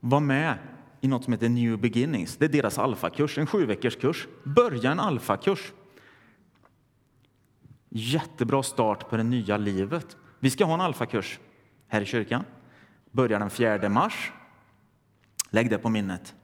Var 0.00 0.20
med 0.20 0.58
i 1.00 1.08
något 1.08 1.24
som 1.24 1.32
heter 1.32 1.48
New 1.48 1.78
Beginnings. 1.78 2.36
Det 2.36 2.44
är 2.44 2.48
deras 2.48 2.78
alfakurs, 2.78 3.38
en 3.38 3.46
sju 3.46 3.66
veckors 3.66 3.96
kurs. 3.96 4.28
Börja 4.44 4.92
en 4.92 5.00
alfakurs. 5.00 5.72
Jättebra 7.88 8.62
start 8.62 9.10
på 9.10 9.16
det 9.16 9.22
nya 9.22 9.56
livet. 9.56 10.16
Vi 10.38 10.50
ska 10.50 10.64
ha 10.64 10.74
en 10.74 10.80
alfakurs 10.80 11.38
här 11.88 12.00
i 12.00 12.04
kyrkan. 12.04 12.44
Börjar 13.10 13.38
den 13.38 13.50
4 13.50 13.88
mars. 13.88 14.32
Lägg 15.50 15.70
det 15.70 15.78
på 15.78 15.88
minnet. 15.88 16.34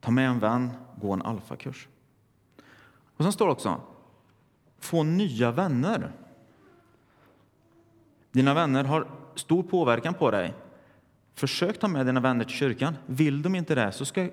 Ta 0.00 0.10
med 0.10 0.28
en 0.28 0.38
vän, 0.38 0.70
gå 1.00 1.12
en 1.12 1.22
alfakurs. 1.22 1.88
Och 3.16 3.24
sen 3.24 3.32
står 3.32 3.46
det 3.46 3.52
också, 3.52 3.80
få 4.78 5.02
nya 5.02 5.50
vänner. 5.50 6.12
Dina 8.32 8.54
vänner 8.54 8.84
har 8.84 9.06
stor 9.34 9.62
påverkan 9.62 10.14
på 10.14 10.30
dig. 10.30 10.54
Försök 11.34 11.80
ta 11.80 11.88
med 11.88 12.06
dina 12.06 12.20
vänner 12.20 12.44
till 12.44 12.56
kyrkan. 12.56 12.96
Vill 13.06 13.42
de 13.42 13.54
inte 13.54 13.74
det 13.74 13.92
så 13.92 14.04
ska 14.04 14.28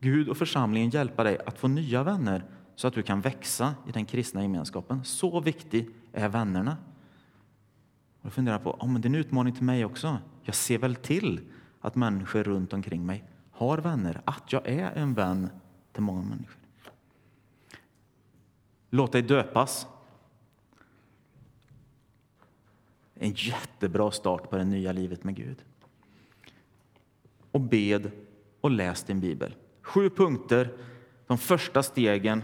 Gud 0.00 0.28
och 0.28 0.36
församlingen 0.36 0.90
hjälpa 0.90 1.24
dig 1.24 1.38
att 1.46 1.58
få 1.58 1.68
nya 1.68 2.02
vänner 2.02 2.44
så 2.74 2.88
att 2.88 2.94
du 2.94 3.02
kan 3.02 3.20
växa 3.20 3.74
i 3.88 3.92
den 3.92 4.04
kristna 4.04 4.42
gemenskapen. 4.42 5.04
Så 5.04 5.40
viktig 5.40 5.88
är 6.12 6.28
vännerna. 6.28 6.76
Och 8.20 8.26
jag 8.26 8.32
funderar 8.32 8.58
på, 8.58 8.70
oh, 8.70 8.88
men 8.88 9.00
det 9.00 9.06
är 9.06 9.10
en 9.10 9.14
utmaning 9.14 9.54
till 9.54 9.64
mig 9.64 9.84
också. 9.84 10.18
Jag 10.42 10.54
ser 10.54 10.78
väl 10.78 10.94
till 10.94 11.40
att 11.80 11.94
människor 11.94 12.42
runt 12.42 12.72
omkring 12.72 13.06
mig 13.06 13.24
har 13.50 13.78
vänner, 13.78 14.20
att 14.24 14.52
jag 14.52 14.66
är 14.68 14.90
en 14.90 15.14
vän 15.14 15.50
till 15.92 16.02
många 16.02 16.22
människor. 16.22 16.60
Låt 18.90 19.12
dig 19.12 19.22
döpas. 19.22 19.86
En 23.14 23.32
jättebra 23.36 24.10
start 24.10 24.50
på 24.50 24.56
det 24.56 24.64
nya 24.64 24.92
livet 24.92 25.24
med 25.24 25.36
Gud. 25.36 25.64
Och 27.56 27.62
bed 27.62 28.10
och 28.60 28.70
läs 28.70 29.02
din 29.02 29.20
bibel. 29.20 29.54
Sju 29.82 30.10
punkter, 30.10 30.72
de 31.26 31.38
första 31.38 31.82
stegen 31.82 32.42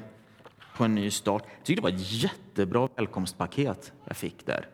på 0.76 0.84
en 0.84 0.94
ny 0.94 1.10
start. 1.10 1.42
Jag 1.56 1.64
tycker 1.64 1.82
det 1.82 1.88
var 1.88 1.96
ett 1.96 2.12
jättebra 2.12 2.88
välkomstpaket 2.96 3.92
jag 4.04 4.16
fick 4.16 4.46
där. 4.46 4.68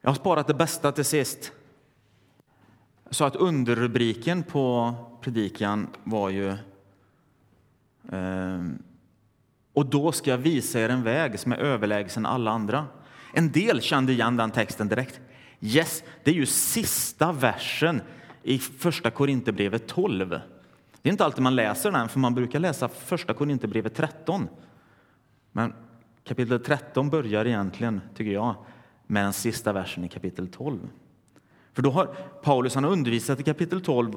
Jag 0.00 0.10
har 0.10 0.14
sparat 0.14 0.46
det 0.46 0.54
bästa 0.54 0.92
till 0.92 1.04
sist. 1.04 1.52
Jag 3.04 3.14
sa 3.14 3.26
att 3.26 3.36
underrubriken 3.36 4.42
på 4.42 4.94
predikan 5.20 5.88
var 6.04 6.30
ju 6.30 6.56
ehm, 8.12 8.82
och 9.72 9.86
då 9.86 10.12
ska 10.12 10.30
jag 10.30 10.38
visa 10.38 10.80
er 10.80 10.88
en 10.88 11.02
väg 11.02 11.38
som 11.38 11.52
är 11.52 11.56
överlägsen 11.56 12.26
alla 12.26 12.50
andra. 12.50 12.86
En 13.34 13.52
del 13.52 13.80
kände 13.80 14.12
igen 14.12 14.36
den 14.36 14.50
texten 14.50 14.88
direkt. 14.88 15.20
Yes, 15.64 16.04
det 16.24 16.30
är 16.30 16.34
ju 16.34 16.46
sista 16.46 17.32
versen 17.32 18.02
i 18.42 18.58
första 18.58 19.10
Korinthierbrevet 19.10 19.86
12. 19.86 20.28
Det 21.02 21.08
är 21.08 21.12
inte 21.12 21.24
alltid 21.24 21.42
man 21.42 21.56
läser 21.56 21.90
den, 21.90 22.08
för 22.08 22.18
man 22.18 22.34
brukar 22.34 22.58
läsa 22.58 22.88
första 22.88 23.34
Korinthierbrevet 23.34 23.94
13. 23.94 24.48
Men 25.52 25.74
kapitel 26.24 26.60
13 26.60 27.10
börjar 27.10 27.44
egentligen, 27.44 28.00
tycker 28.14 28.32
jag, 28.32 28.54
med 29.06 29.24
den 29.24 29.32
sista 29.32 29.72
versen 29.72 30.04
i 30.04 30.08
kapitel 30.08 30.48
12. 30.48 30.78
För 31.72 31.82
då 31.82 31.90
har 31.90 32.06
Paulus 32.42 32.74
han 32.74 32.84
har 32.84 32.90
undervisat 32.90 33.40
i 33.40 33.42
kapitel 33.42 33.80
12 33.80 34.14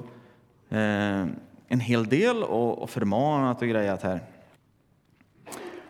eh, 0.70 1.28
en 1.68 1.80
hel 1.80 2.06
del 2.06 2.44
och, 2.44 2.82
och 2.84 2.90
förmanat 2.90 3.62
och 3.62 3.68
grejat 3.68 4.02
här. 4.02 4.24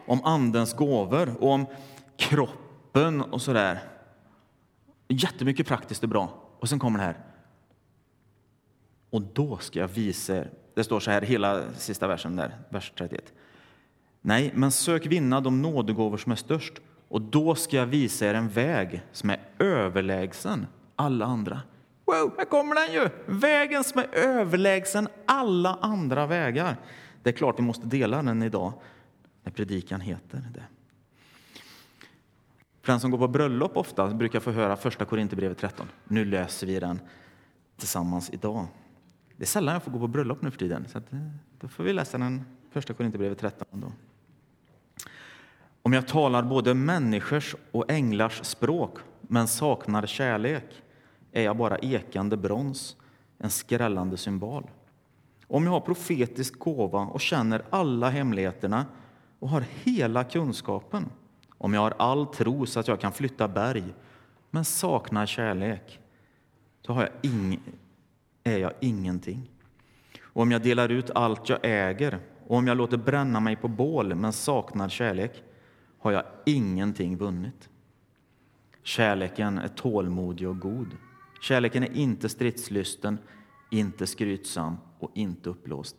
Om 0.06 0.24
andens 0.24 0.74
gåvor 0.74 1.36
och 1.40 1.52
om 1.52 1.66
kroppen 2.18 3.22
och 3.22 3.42
sådär. 3.42 3.95
Jättemycket 5.08 5.68
praktiskt 5.68 6.04
och 6.04 6.10
bra. 6.10 6.30
Och 6.60 6.70
sen 6.70 6.80
kommer 6.80 7.00
det 7.00 7.06
här. 7.06 7.18
Och 9.10 9.22
då 9.22 9.58
ska 9.58 9.80
jag 9.80 9.88
visa 9.88 10.36
er. 10.36 10.52
Det 10.76 10.84
står 10.84 11.00
så 11.00 11.12
här, 11.12 11.22
hela 11.22 11.74
sista 11.74 12.08
versen 12.08 12.36
där, 12.36 12.58
vers 12.70 12.94
31. 12.98 13.34
Nej, 14.22 14.52
men 14.56 14.72
sök 14.72 15.06
vinna 15.06 15.42
de 15.42 15.62
nådegåvor 15.62 16.18
som 16.18 16.32
är 16.32 16.36
störst 16.36 16.74
och 17.08 17.22
då 17.22 17.56
ska 17.56 17.78
jag 17.78 17.86
visa 17.86 18.26
er 18.26 18.34
en 18.34 18.50
väg 18.50 19.02
som 19.12 19.30
är 19.30 19.40
överlägsen 19.60 20.68
alla 20.96 21.26
andra. 21.26 21.62
Wow, 22.06 22.34
här 22.38 22.46
kommer 22.46 22.76
den 22.76 22.94
ju! 22.94 23.10
Vägen 23.26 23.84
som 23.84 24.00
är 24.00 24.16
överlägsen 24.16 25.08
alla 25.26 25.78
andra 25.82 26.28
vägar. 26.28 26.78
Det 27.24 27.30
är 27.30 27.34
klart 27.34 27.60
vi 27.60 27.64
måste 27.64 27.88
dela 27.88 28.24
den 28.24 28.44
idag 28.44 28.74
när 29.44 29.52
predikan 29.52 30.02
heter 30.02 30.44
det. 30.54 30.64
För 32.86 32.94
den 32.94 33.00
som 33.00 33.12
går 33.12 33.18
på 33.18 33.28
bröllop 33.28 33.78
ofta 33.78 34.08
brukar 34.08 34.40
få 34.40 34.52
höra 34.52 34.76
första 34.76 35.06
Korinthierbrevet 35.06 35.58
13. 35.58 35.88
Nu 36.04 36.26
löser 36.26 36.68
vi 36.68 36.80
den 36.80 37.00
tillsammans 37.78 38.30
idag. 38.34 38.68
Det 39.38 39.44
är 39.44 39.48
sällan 39.48 39.74
jag 39.74 39.84
får 39.84 39.92
gå 39.92 40.00
på 40.00 40.08
bröllop 40.08 40.42
nu 40.42 40.52
för 40.52 40.58
tiden, 40.60 40.86
så 40.88 40.98
att, 40.98 41.14
eh, 41.14 41.20
då 41.60 41.68
får 41.68 41.84
vi 41.84 41.94
läsa 41.94 42.18
den 42.18 42.46
första 42.72 42.94
Korinthierbrevet 42.94 43.40
13. 43.40 43.68
Då. 43.72 43.92
Om 45.82 45.94
jag 45.94 46.08
talar 46.08 46.44
både 46.44 46.74
människors 46.74 47.56
och 47.72 47.92
änglars 47.92 48.44
språk 48.44 48.98
men 49.22 49.48
saknar 49.48 50.06
kärlek 50.06 50.84
är 51.32 51.44
jag 51.44 51.58
bara 51.58 51.78
ekande 51.78 52.38
brons, 52.38 52.98
en 53.38 53.50
skrällande 53.50 54.18
symbol. 54.18 54.70
Om 55.48 55.64
jag 55.64 55.72
har 55.72 55.80
profetisk 55.80 56.60
gåva 56.60 57.00
och 57.00 57.22
känner 57.22 57.62
alla 57.70 58.10
hemligheterna 58.10 58.86
och 59.40 59.50
har 59.50 59.64
hela 59.84 60.24
kunskapen, 60.24 61.10
om 61.66 61.74
jag 61.74 61.82
har 61.82 61.94
all 61.98 62.26
tro 62.26 62.66
så 62.66 62.80
att 62.80 62.88
jag 62.88 63.00
kan 63.00 63.12
flytta 63.12 63.48
berg 63.48 63.84
men 64.52 64.66
saknar 64.66 65.26
kärlek, 65.26 66.00
då 66.82 66.94
har 66.94 67.02
jag 67.02 67.12
ing 67.22 67.60
är 68.44 68.58
jag 68.58 68.74
ingenting. 68.80 69.52
Och 70.22 70.42
om 70.42 70.52
jag 70.52 70.62
delar 70.62 70.90
ut 70.90 71.10
allt 71.10 71.50
jag 71.50 71.60
äger 71.64 72.20
och 72.48 72.58
om 72.58 72.68
jag 72.68 72.78
låter 72.78 72.98
bränna 72.98 73.40
mig 73.40 73.56
på 73.56 73.68
bål 73.68 74.16
men 74.16 74.34
saknar 74.34 74.90
kärlek 74.90 75.44
har 76.00 76.12
jag 76.12 76.24
ingenting 76.46 77.18
vunnit. 77.18 77.70
Kärleken 78.84 79.58
är 79.58 79.68
tålmodig 79.68 80.50
och 80.50 80.60
god. 80.60 80.98
Kärleken 81.42 81.84
är 81.84 81.94
inte 81.94 82.30
stridslysten, 82.30 83.18
inte 83.72 84.08
skrytsam 84.08 84.78
och 85.00 85.12
inte 85.14 85.50
uppblåst. 85.50 85.96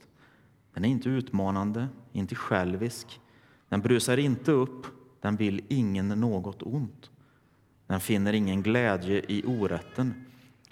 Den 0.75 0.85
är 0.85 0.89
inte 0.89 1.09
utmanande, 1.09 1.89
inte 2.13 2.35
självisk. 2.35 3.21
Den 3.69 3.81
brusar 3.81 4.17
inte 4.17 4.53
upp, 4.53 4.87
den 5.27 5.37
vill 5.37 5.65
ingen 5.69 6.09
något 6.09 6.63
ont. 6.63 7.11
Den 7.87 8.01
finner 8.01 8.33
ingen 8.33 8.63
glädje 8.63 9.25
i 9.29 9.43
orätten, 9.47 10.27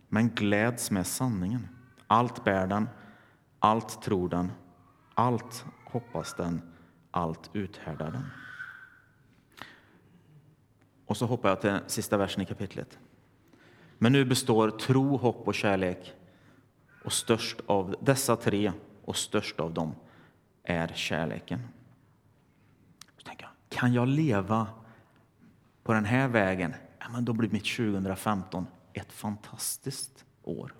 men 0.08 0.28
gläds 0.28 0.90
med 0.90 1.06
sanningen. 1.06 1.68
Allt 2.06 2.44
bär 2.44 2.66
den, 2.66 2.88
allt 3.58 4.02
tror 4.02 4.28
den, 4.28 4.52
Allt 5.14 5.64
hoppas 5.84 6.34
den, 6.34 6.62
allt 7.10 7.50
uthärdar 7.52 8.10
den. 8.10 8.24
Och 11.06 11.16
så 11.16 11.26
hoppar 11.26 11.48
jag 11.48 11.60
till 11.60 11.78
sista 11.86 12.16
versen 12.16 12.42
i 12.42 12.46
kapitlet. 12.46 12.98
Men 13.98 14.12
nu 14.12 14.24
består 14.24 14.70
tro, 14.70 15.16
hopp 15.16 15.48
och 15.48 15.54
kärlek 15.54 16.12
och 17.04 17.12
störst 17.12 17.60
av 17.66 17.96
dessa 18.00 18.36
tre 18.36 18.72
och 19.04 19.16
störst 19.16 19.60
av 19.60 19.74
dem 19.74 19.94
är 20.62 20.88
kärleken. 20.88 21.60
Så 23.16 23.22
tänker 23.24 23.44
jag, 23.44 23.53
kan 23.74 23.92
jag 23.92 24.08
leva 24.08 24.66
på 25.82 25.92
den 25.92 26.04
här 26.04 26.28
vägen, 26.28 26.74
ja, 26.98 27.06
men 27.12 27.24
då 27.24 27.32
blir 27.32 27.50
mitt 27.50 27.76
2015 27.76 28.66
ett 28.92 29.12
fantastiskt 29.12 30.24
år. 30.42 30.74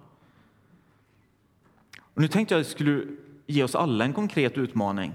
Och 2.00 2.22
nu 2.22 2.28
tänkte 2.28 2.54
jag 2.54 2.61
att 2.61 2.66
jag 2.66 2.72
skulle 2.72 3.07
ge 3.46 3.64
oss 3.64 3.74
alla 3.74 4.04
en 4.04 4.12
konkret 4.12 4.59
utmaning. 4.59 5.14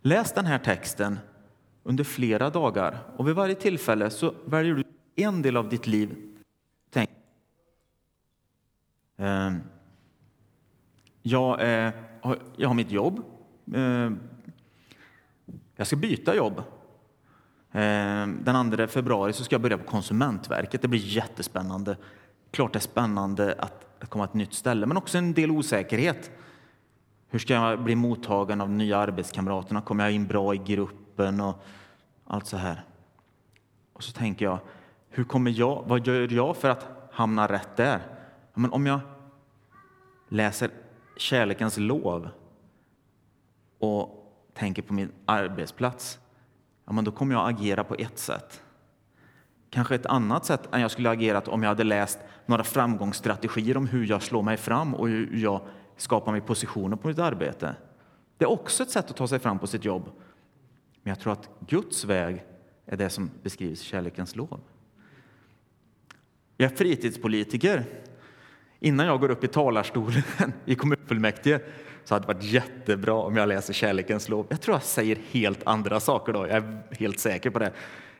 Läs 0.00 0.32
den 0.32 0.46
här 0.46 0.58
texten 0.58 1.18
under 1.82 2.04
flera 2.04 2.50
dagar 2.50 2.98
och 3.16 3.28
vid 3.28 3.34
varje 3.34 3.54
tillfälle 3.54 4.10
så 4.10 4.34
väljer 4.44 4.74
du 4.74 4.84
en 5.16 5.42
del 5.42 5.56
av 5.56 5.68
ditt 5.68 5.86
liv. 5.86 6.34
Tänk. 6.90 7.10
Ehm, 9.16 9.60
jag, 11.22 11.60
eh, 11.60 11.92
jag 12.56 12.68
har 12.68 12.74
mitt 12.74 12.90
jobb. 12.90 13.22
Eh, 13.74 14.10
jag 15.76 15.86
ska 15.86 15.96
byta 15.96 16.34
jobb. 16.34 16.62
Ehm, 17.72 18.44
den 18.44 18.70
2 18.76 18.86
februari 18.86 19.32
så 19.32 19.44
ska 19.44 19.54
jag 19.54 19.60
börja 19.60 19.78
på 19.78 19.84
Konsumentverket. 19.84 20.82
Det 20.82 20.88
blir 20.88 21.00
jättespännande. 21.00 21.96
Klart 22.50 22.72
det 22.72 22.78
är 22.78 22.80
spännande 22.80 23.54
att 23.58 24.10
komma 24.10 24.26
till 24.26 24.30
ett 24.30 24.34
nytt 24.48 24.54
ställe, 24.54 24.86
men 24.86 24.96
också 24.96 25.18
en 25.18 25.32
del 25.32 25.50
osäkerhet. 25.50 26.30
Hur 27.28 27.38
ska 27.38 27.54
jag 27.54 27.82
bli 27.82 27.94
mottagen 27.94 28.60
av 28.60 28.70
nya 28.70 28.98
arbetskamraterna? 28.98 29.80
Kommer 29.80 30.04
jag 30.04 30.12
in 30.12 30.26
bra 30.26 30.54
i 30.54 30.58
gruppen 30.58 31.40
och 31.40 31.64
allt 32.24 32.46
så 32.46 32.56
här? 32.56 32.84
Och 33.92 34.04
så 34.04 34.12
tänker 34.12 34.44
jag, 34.44 34.58
hur 35.08 35.24
kommer 35.24 35.50
jag, 35.50 35.84
vad 35.86 36.06
gör 36.06 36.32
jag 36.32 36.56
för 36.56 36.70
att 36.70 36.86
hamna 37.12 37.46
rätt 37.46 37.76
där? 37.76 38.00
Men 38.54 38.72
om 38.72 38.86
jag 38.86 39.00
läser 40.28 40.70
kärlekens 41.16 41.78
lov 41.78 42.28
och 43.78 44.23
tänker 44.54 44.82
på 44.82 44.94
min 44.94 45.12
arbetsplats, 45.26 46.18
ja, 46.84 46.92
men 46.92 47.04
då 47.04 47.10
kommer 47.10 47.34
jag 47.34 47.48
agera 47.48 47.84
på 47.84 47.94
ett 47.94 48.18
sätt. 48.18 48.62
Kanske 49.70 49.94
ett 49.94 50.06
annat 50.06 50.44
sätt 50.44 50.68
än 50.72 50.80
jag 50.80 50.90
skulle 50.90 51.10
agerat 51.10 51.48
om 51.48 51.62
jag 51.62 51.70
hade 51.70 51.84
läst 51.84 52.18
några 52.46 52.64
framgångsstrategier 52.64 53.76
om 53.76 53.86
hur 53.86 54.06
jag 54.06 54.22
slår 54.22 54.42
mig 54.42 54.56
fram 54.56 54.94
och 54.94 55.08
hur 55.08 55.36
jag 55.36 55.60
skapar 55.96 56.32
mig 56.32 56.40
positioner 56.40 56.96
på 56.96 57.08
mitt 57.08 57.18
arbete. 57.18 57.76
Det 58.38 58.44
är 58.44 58.50
också 58.50 58.82
ett 58.82 58.90
sätt 58.90 59.10
att 59.10 59.16
ta 59.16 59.28
sig 59.28 59.38
fram 59.38 59.58
på 59.58 59.66
sitt 59.66 59.84
jobb. 59.84 60.10
Men 61.02 61.10
jag 61.10 61.20
tror 61.20 61.32
att 61.32 61.50
Guds 61.68 62.04
väg 62.04 62.44
är 62.86 62.96
det 62.96 63.10
som 63.10 63.30
beskrivs 63.42 63.82
i 63.82 63.84
kärlekens 63.84 64.36
lov. 64.36 64.60
Jag 66.56 66.72
är 66.72 66.76
fritidspolitiker. 66.76 67.84
Innan 68.80 69.06
jag 69.06 69.20
går 69.20 69.30
upp 69.30 69.44
i 69.44 69.48
talarstolen 69.48 70.22
i 70.64 70.74
kommunfullmäktige 70.74 71.60
så 72.04 72.14
hade 72.14 72.26
det 72.26 72.34
varit 72.34 72.44
jättebra 72.44 73.14
om 73.14 73.36
jag 73.36 73.48
läser 73.48 73.72
kärlekens 73.72 74.28
lov. 74.28 74.46
Jag 74.48 74.60
tror 74.60 74.74
jag 74.74 74.82
säger 74.82 75.18
helt 75.30 75.66
andra 75.66 76.00
saker 76.00 76.32
då, 76.32 76.46
jag 76.46 76.56
är 76.56 76.82
helt 76.90 77.18
säker 77.18 77.50
på 77.50 77.58
det. 77.58 77.72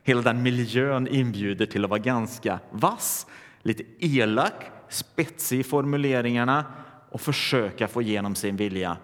Hela 0.02 0.22
den 0.22 0.42
miljön 0.42 1.08
inbjuder 1.08 1.66
till 1.66 1.84
att 1.84 1.90
vara 1.90 2.00
ganska 2.00 2.60
vass, 2.70 3.26
lite 3.62 3.84
elak, 3.98 4.64
spetsig 4.88 5.60
i 5.60 5.62
formuleringarna 5.62 6.64
och 7.10 7.20
försöka 7.20 7.88
få 7.88 8.02
igenom 8.02 8.34
sin 8.34 8.56
vilja 8.56 8.96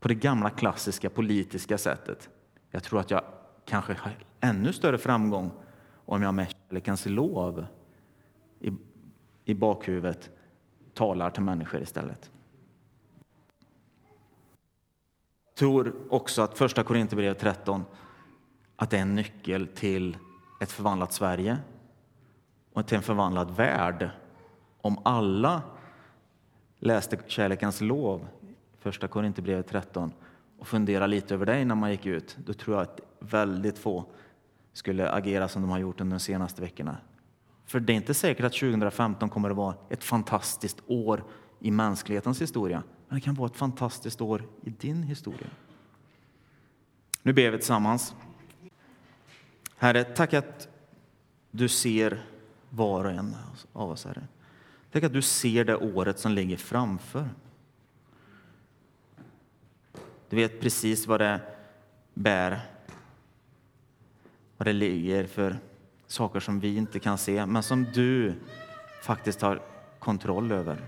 på 0.00 0.08
det 0.08 0.14
gamla 0.14 0.50
klassiska 0.50 1.10
politiska 1.10 1.78
sättet. 1.78 2.28
Jag 2.70 2.82
tror 2.82 3.00
att 3.00 3.10
jag 3.10 3.22
kanske 3.64 3.92
har 3.92 4.12
ännu 4.40 4.72
större 4.72 4.98
framgång 4.98 5.50
om 6.04 6.22
jag 6.22 6.34
med 6.34 6.46
kärlekens 6.68 7.06
lov 7.06 7.66
i, 8.60 8.72
i 9.44 9.54
bakhuvudet 9.54 10.30
talar 10.94 11.30
till 11.30 11.42
människor 11.42 11.80
istället. 11.80 12.30
Jag 15.44 15.47
tror 15.58 15.94
också 16.08 16.42
att 16.42 16.58
första 16.58 16.82
Korinthierbrevet 16.82 17.38
13 17.38 17.84
att 18.76 18.90
det 18.90 18.96
är 18.96 19.02
en 19.02 19.14
nyckel 19.14 19.66
till 19.66 20.16
ett 20.60 20.70
förvandlat 20.70 21.12
Sverige 21.12 21.58
och 22.72 22.86
till 22.86 22.96
en 22.96 23.02
förvandlad 23.02 23.56
värld. 23.56 24.10
Om 24.80 24.98
alla 25.02 25.62
läste 26.78 27.18
kärlekens 27.26 27.80
lov, 27.80 28.28
första 28.78 29.08
Korinthierbrevet 29.08 29.66
13 29.66 30.12
och 30.58 30.68
funderade 30.68 31.06
lite 31.06 31.34
över 31.34 31.46
det 31.46 31.60
innan 31.60 31.78
man 31.78 31.90
gick 31.90 32.06
ut, 32.06 32.36
då 32.46 32.52
tror 32.52 32.76
jag 32.76 32.82
att 32.82 33.00
väldigt 33.18 33.78
få 33.78 34.04
skulle 34.72 35.10
agera 35.10 35.48
som 35.48 35.62
de 35.62 35.70
har 35.70 35.78
gjort 35.78 36.00
under 36.00 36.16
de 36.16 36.20
senaste 36.20 36.62
veckorna. 36.62 36.96
För 37.66 37.80
det 37.80 37.92
är 37.92 37.94
inte 37.94 38.14
säkert 38.14 38.44
att 38.44 38.52
2015 38.52 39.28
kommer 39.28 39.50
att 39.50 39.56
vara 39.56 39.74
ett 39.88 40.04
fantastiskt 40.04 40.82
år 40.86 41.24
i 41.60 41.70
mänsklighetens 41.70 42.42
historia, 42.42 42.82
men 43.08 43.18
det 43.18 43.24
kan 43.24 43.34
vara 43.34 43.50
ett 43.50 43.56
fantastiskt 43.56 44.20
år 44.20 44.44
i 44.62 44.70
din 44.70 45.02
historia. 45.02 45.48
Nu 47.22 47.32
ber 47.32 47.50
vi 47.50 47.58
tillsammans. 47.58 48.14
Herre, 49.76 50.04
tack 50.04 50.34
att 50.34 50.68
du 51.50 51.68
ser 51.68 52.24
var 52.70 53.04
och 53.04 53.10
en 53.10 53.36
av 53.72 53.90
oss, 53.90 54.04
Herre. 54.04 54.26
Tack 54.92 55.02
att 55.02 55.12
du 55.12 55.22
ser 55.22 55.64
det 55.64 55.76
året 55.76 56.18
som 56.18 56.32
ligger 56.32 56.56
framför. 56.56 57.28
Du 60.28 60.36
vet 60.36 60.60
precis 60.60 61.06
vad 61.06 61.20
det 61.20 61.40
bär, 62.14 62.60
vad 64.56 64.66
det 64.66 64.72
ligger 64.72 65.26
för 65.26 65.56
saker 66.06 66.40
som 66.40 66.60
vi 66.60 66.76
inte 66.76 66.98
kan 66.98 67.18
se, 67.18 67.46
men 67.46 67.62
som 67.62 67.84
du 67.84 68.34
faktiskt 69.02 69.40
har 69.40 69.62
kontroll 69.98 70.52
över. 70.52 70.82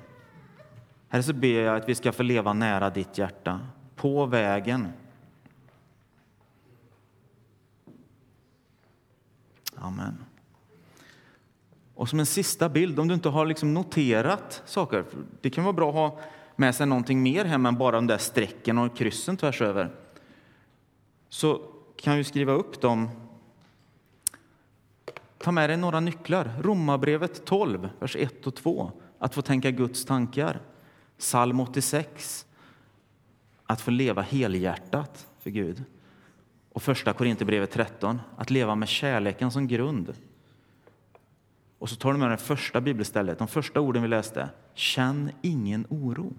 Herre, 1.13 1.23
så 1.23 1.33
ber 1.33 1.61
jag 1.61 1.77
att 1.77 1.89
vi 1.89 1.95
ska 1.95 2.13
få 2.13 2.23
leva 2.23 2.53
nära 2.53 2.91
ditt 2.91 3.19
hjärta, 3.19 3.61
på 3.97 4.27
vägen. 4.27 4.89
Amen. 9.77 10.25
Och 11.95 12.09
som 12.09 12.21
en 12.21 12.27
sista 12.27 12.69
bild, 12.69 12.99
om 13.01 13.09
du 13.09 13.15
inte 13.15 13.29
har 13.29 13.47
liksom 13.47 13.75
noterat 13.75 14.63
saker, 14.67 15.05
det 15.41 15.51
kan 15.51 15.65
vara 15.65 15.73
bra 15.73 15.89
att 15.89 15.95
ha 15.95 16.19
med 16.57 16.75
sig 16.75 16.87
någonting 16.87 17.23
mer 17.23 17.45
hem 17.45 17.67
än 17.67 17.79
bara 17.79 17.97
de 17.97 18.07
där 18.07 18.19
strecken 18.19 18.79
och 18.79 18.97
kryssen 18.97 19.37
tvärs 19.37 19.63
över, 19.63 19.91
så 21.29 21.63
kan 21.97 22.17
du 22.17 22.25
skriva 22.25 22.53
upp 22.53 22.81
dem 22.81 23.09
Ta 25.43 25.53
med 25.53 25.71
dig 25.71 25.77
några 25.77 26.01
nycklar. 26.01 26.51
Romarbrevet 26.61 27.45
12, 27.45 27.89
vers 27.99 28.17
1 28.17 28.47
och 28.47 28.55
2. 28.55 28.93
Att 29.19 29.35
få 29.35 29.43
tänka 29.43 29.71
Guds 29.71 30.05
tankar. 30.05 30.61
Psalm 31.21 31.61
86. 31.61 32.47
Att 33.67 33.81
få 33.81 33.91
leva 33.91 34.23
helhjärtat 34.23 35.29
för 35.39 35.51
Gud. 35.51 35.85
Och 36.73 36.83
första 36.83 37.13
Korinthierbrevet 37.13 37.71
13. 37.71 38.21
Att 38.37 38.51
leva 38.51 38.75
med 38.75 38.89
kärleken 38.89 39.51
som 39.51 39.69
grund. 39.69 40.15
Och 41.79 41.91
så 41.91 41.97
tar 41.97 42.13
du 42.13 42.19
med 42.19 42.31
det 42.31 42.37
första 42.37 42.81
bibelstället, 42.81 43.39
de 43.39 43.49
första 43.49 43.81
orden 43.81 44.03
vi 44.03 44.09
läste. 44.09 44.49
Känn 44.75 45.31
ingen 45.43 45.87
oro. 45.89 46.33